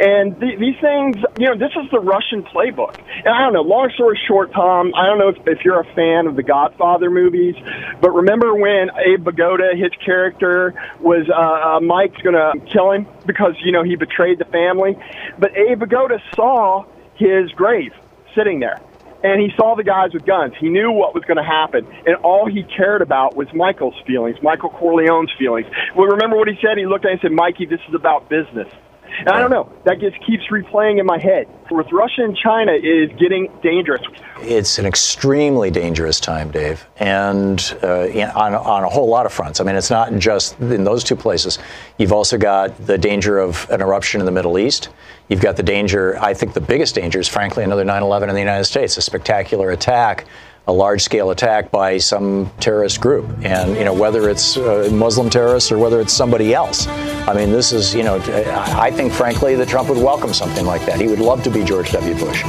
[0.00, 2.96] And th- these things, you know, this is the Russian playbook.
[2.96, 5.94] And I don't know, long story short, Thom, I don't know if, if you're a
[5.94, 7.54] fan of the Godfather movies,
[8.00, 13.06] but remember when Abe Vigoda, his character, was uh, uh, Mike's going to kill him
[13.26, 14.96] because, you know, he betrayed the family?
[15.38, 16.84] But Abe Vigoda saw
[17.16, 17.92] his grave
[18.34, 18.80] sitting there.
[19.24, 20.54] And he saw the guys with guns.
[20.58, 21.86] He knew what was going to happen.
[22.06, 25.68] And all he cared about was Michael's feelings, Michael Corleone's feelings.
[25.94, 26.76] Well, remember what he said?
[26.76, 28.66] He looked at him and said, Mikey, this is about business.
[29.20, 29.72] And I don't know.
[29.84, 31.46] That just keeps replaying in my head.
[31.70, 34.02] With Russia and China, it is getting dangerous.
[34.40, 39.60] It's an extremely dangerous time, Dave, and uh, on, on a whole lot of fronts.
[39.60, 41.58] I mean, it's not just in those two places.
[41.98, 44.88] You've also got the danger of an eruption in the Middle East.
[45.28, 48.34] You've got the danger, I think the biggest danger is, frankly, another 9 11 in
[48.34, 50.26] the United States, a spectacular attack
[50.68, 55.72] a large-scale attack by some terrorist group, and you know whether it's uh, Muslim terrorists
[55.72, 56.86] or whether it's somebody else.
[56.86, 58.20] I mean, this is you know
[58.78, 61.00] I think frankly that Trump would welcome something like that.
[61.00, 62.14] He would love to be George W.
[62.14, 62.44] Bush.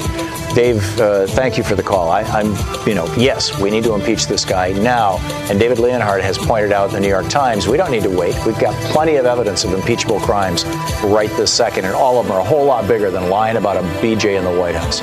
[0.54, 2.12] Dave, uh, thank you for the call.
[2.12, 2.56] I, am
[2.88, 5.18] you know yes, we need to impeach this guy now,
[5.50, 8.16] and David Leonhardt has pointed out in the New York Times we don't need to
[8.16, 8.36] wait.
[8.46, 10.66] We've got plenty of evidence of impeachable crimes
[11.04, 13.78] right this second, and all of them are a whole lot bigger than lying about
[13.78, 15.02] a BJ in the White House.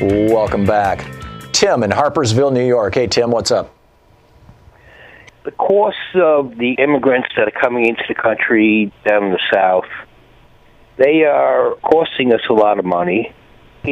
[0.00, 1.04] Welcome back.
[1.52, 2.94] Tim in Harpersville, New York.
[2.94, 3.74] Hey, Tim, what's up?
[5.44, 9.88] The costs of the immigrants that are coming into the country down in the South,
[10.98, 13.34] they are costing us a lot of money.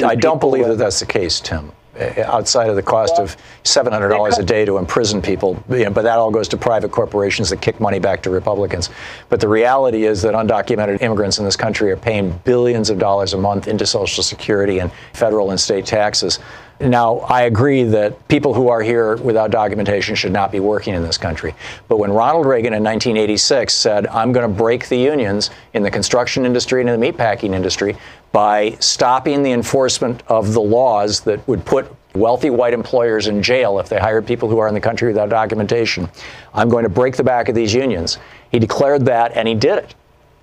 [0.05, 1.73] I don't believe that that's the case, Tim.
[1.99, 5.55] Uh, outside of the cost of $700 a day to imprison people.
[5.67, 8.91] But that all goes to private corporations that kick money back to Republicans.
[9.31, 13.33] But the reality is that undocumented immigrants in this country are paying billions of dollars
[13.33, 16.39] a month into Social Security and federal and state taxes.
[16.79, 21.03] Now, I agree that people who are here without documentation should not be working in
[21.03, 21.55] this country.
[21.89, 25.91] But when Ronald Reagan in 1986 said, I'm going to break the unions in the
[25.91, 27.97] construction industry and in the meatpacking industry,
[28.33, 33.79] by stopping the enforcement of the laws that would put wealthy white employers in jail
[33.79, 36.09] if they hired people who are in the country without documentation.
[36.55, 38.19] I'm going to break the back of these unions.
[38.51, 39.95] He declared that and he did it.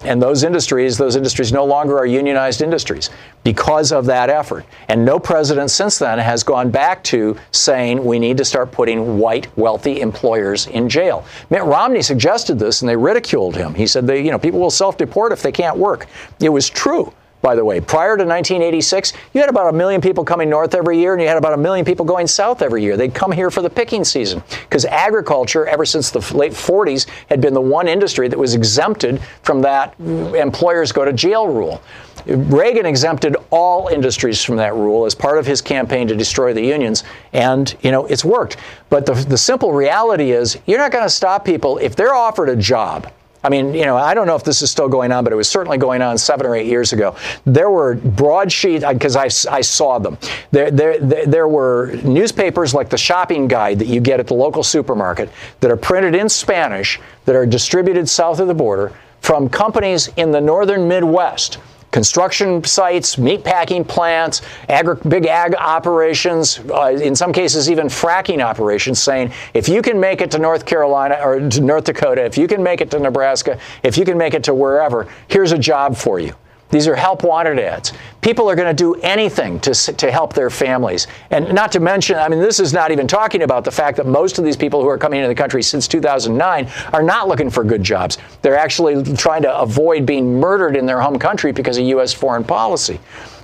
[0.01, 3.09] And those industries, those industries no longer are unionized industries
[3.45, 4.65] because of that effort.
[4.89, 9.17] And no president since then has gone back to saying we need to start putting
[9.17, 11.25] white, wealthy employers in jail.
[11.49, 13.73] Mitt Romney suggested this and they ridiculed him.
[13.73, 16.07] He said they, you know, people will self-deport if they can't work.
[16.41, 17.13] It was true
[17.43, 17.81] by the way.
[17.81, 21.27] Prior to 1986, you had about a million people coming north every year, and you
[21.27, 22.95] had about a million people going south every year.
[22.95, 27.41] They'd come here for the picking season because agriculture, ever since the late 40s, had
[27.41, 31.83] been the one industry that was exempted from that employers go to jail rule.
[32.25, 36.63] Reagan exempted all industries from that rule as part of his campaign to destroy the
[36.63, 38.55] unions, and you know it's worked.
[38.89, 42.47] But the, the simple reality is, you're not going to stop people if they're offered
[42.47, 43.11] a job
[43.43, 45.35] I mean, you know, I don't know if this is still going on, but it
[45.35, 47.15] was certainly going on seven or eight years ago.
[47.45, 50.17] There were broadsheet uh, because I, I saw them.
[50.51, 54.63] There, there, there were newspapers like the shopping guide that you get at the local
[54.63, 55.29] supermarket
[55.59, 60.31] that are printed in Spanish that are distributed south of the border from companies in
[60.31, 61.59] the northern Midwest
[61.93, 69.01] construction sites, meatpacking plants, agri- big ag operations, uh, in some cases even fracking operations,
[69.01, 72.47] saying if you can make it to North Carolina or to North Dakota, if you
[72.47, 75.95] can make it to Nebraska, if you can make it to wherever, here's a job
[75.95, 76.33] for you.
[76.73, 77.93] These are help wanted ads.
[78.21, 81.05] People are going to do anything to, to help their families.
[81.29, 84.07] And not to mention, I mean, this is not even talking about the fact that
[84.07, 87.51] most of these people who are coming into the country since 2009 are not looking
[87.51, 88.17] for good jobs.
[88.41, 92.11] They're actually trying to avoid being murdered in their home country because of U.S.
[92.11, 92.99] foreign policy.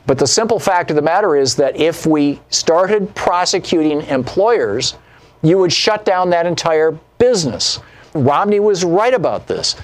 [0.08, 4.96] But the simple fact of the matter is that if we started prosecuting employers,
[5.44, 7.80] you would shut down that entire business.
[8.16, 9.76] Romney was right about this.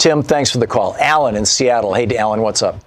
[0.00, 0.96] Tim, thanks for the call.
[0.98, 1.92] Alan in Seattle.
[1.92, 2.82] Hey, Alan, what's up?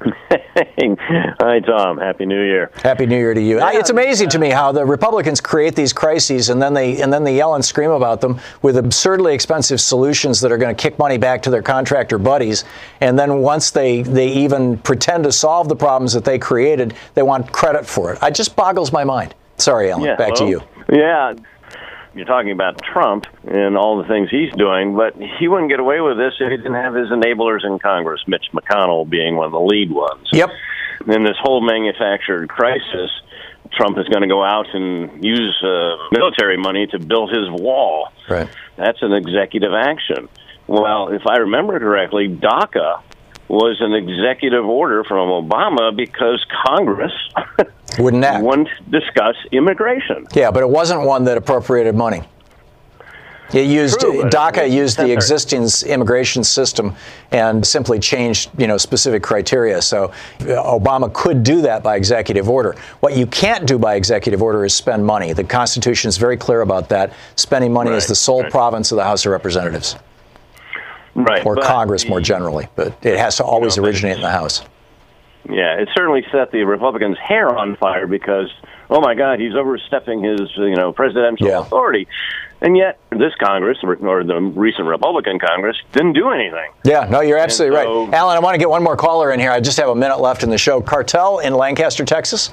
[0.00, 1.98] Hi, Thom.
[1.98, 2.70] Happy New Year.
[2.82, 3.58] Happy New Year to you.
[3.58, 7.12] Yeah, it's amazing to me how the Republicans create these crises and then they and
[7.12, 10.82] then they yell and scream about them with absurdly expensive solutions that are going to
[10.82, 12.64] kick money back to their contractor buddies.
[13.02, 17.22] And then once they they even pretend to solve the problems that they created, they
[17.22, 18.18] want credit for it.
[18.22, 19.34] It just boggles my mind.
[19.58, 20.04] Sorry, Alan.
[20.04, 20.62] Yeah, back well, to you.
[20.90, 21.34] Yeah
[22.16, 26.00] you're talking about Trump and all the things he's doing, but he wouldn't get away
[26.00, 29.52] with this if he didn't have his enablers in Congress, Mitch McConnell being one of
[29.52, 30.28] the lead ones.
[30.32, 30.50] Yep.
[31.06, 33.10] In this whole manufactured crisis,
[33.72, 38.08] Trump is going to go out and use uh, military money to build his wall.
[38.28, 38.48] Right.
[38.76, 40.28] That's an executive action.
[40.66, 43.02] Well, if I remember correctly, DACA
[43.48, 47.12] was an executive order from Obama because Congress
[47.98, 48.42] wouldn't that?
[48.42, 50.26] wouldn't discuss immigration.
[50.34, 52.22] Yeah, but it wasn't one that appropriated money.
[53.54, 56.96] It used True, DACA used the existing immigration system
[57.30, 59.80] and simply changed, you know, specific criteria.
[59.82, 60.06] So
[60.40, 62.74] uh, Obama could do that by executive order.
[63.00, 65.32] What you can't do by executive order is spend money.
[65.32, 67.12] The Constitution is very clear about that.
[67.36, 68.50] Spending money right, is the sole right.
[68.50, 69.94] province of the House of Representatives.
[71.14, 71.46] Right.
[71.46, 74.62] Or Congress more generally, but it has to always you know, originate in the House.
[75.48, 78.52] Yeah, it certainly set the Republicans' hair on fire because,
[78.90, 81.60] oh my God, he's overstepping his, you know, presidential yeah.
[81.60, 82.08] authority.
[82.60, 86.72] And yet, this Congress, or the recent Republican Congress, didn't do anything.
[86.84, 88.14] Yeah, no, you're absolutely so, right.
[88.14, 89.50] Alan, I want to get one more caller in here.
[89.50, 90.80] I just have a minute left in the show.
[90.80, 92.52] Cartel in Lancaster, Texas.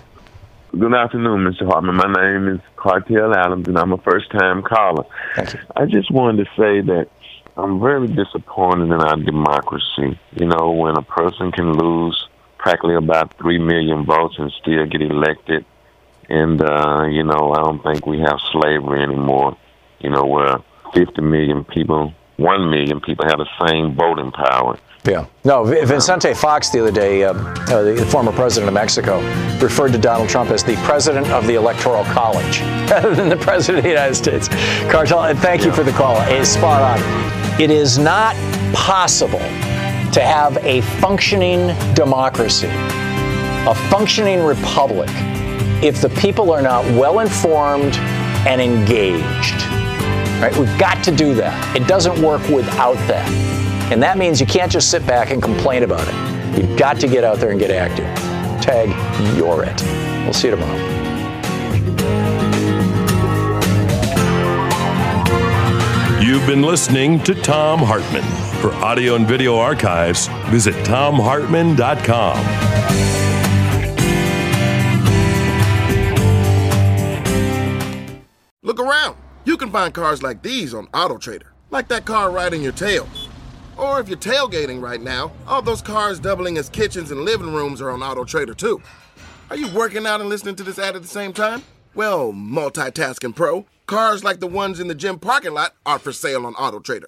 [0.78, 1.68] Good afternoon, Mr.
[1.68, 1.96] Hartmann.
[1.96, 5.06] My name is Cartel Adams, and I'm a first time caller.
[5.36, 5.60] Thank you.
[5.76, 7.08] I just wanted to say that
[7.56, 10.20] I'm very disappointed in our democracy.
[10.36, 12.28] You know, when a person can lose
[12.64, 15.66] practically about 3 million votes and still get elected.
[16.30, 19.58] And, uh, you know, I don't think we have slavery anymore,
[20.00, 20.56] you know, where
[20.94, 24.80] 50 million people, 1 million people have the same voting power.
[25.04, 25.26] Yeah.
[25.44, 29.20] No, Vicente Fox the other day, uh, uh, the former president of Mexico,
[29.60, 33.80] referred to Donald Trump as the president of the Electoral College rather than the president
[33.80, 34.48] of the United States.
[34.90, 35.68] Cartel, thank yeah.
[35.68, 36.16] you for the call.
[36.32, 37.62] It's spot on.
[37.62, 38.38] It is not
[38.74, 39.42] possible
[40.14, 45.10] to have a functioning democracy, a functioning republic,
[45.84, 47.96] if the people are not well informed
[48.46, 49.56] and engaged.
[50.40, 50.56] Right?
[50.56, 51.76] We've got to do that.
[51.76, 53.28] It doesn't work without that.
[53.92, 56.60] And that means you can't just sit back and complain about it.
[56.60, 58.06] You've got to get out there and get active.
[58.62, 58.90] Tag,
[59.36, 59.82] you're it.
[60.24, 60.94] We'll see you tomorrow.
[66.22, 68.43] You've been listening to Thom Hartmann.
[68.64, 72.38] For audio and video archives, visit thomhartmann.com.
[78.62, 79.18] Look around.
[79.44, 83.06] You can find cars like these on AutoTrader, like that car right in your tail.
[83.76, 87.82] Or if you're tailgating right now, all those cars doubling as kitchens and living rooms
[87.82, 88.82] are on AutoTrader too.
[89.50, 91.64] Are you working out and listening to this ad at the same time?
[91.96, 96.46] Well, multitasking pro, cars like the ones in the gym parking lot are for sale
[96.46, 97.08] on AutoTrader.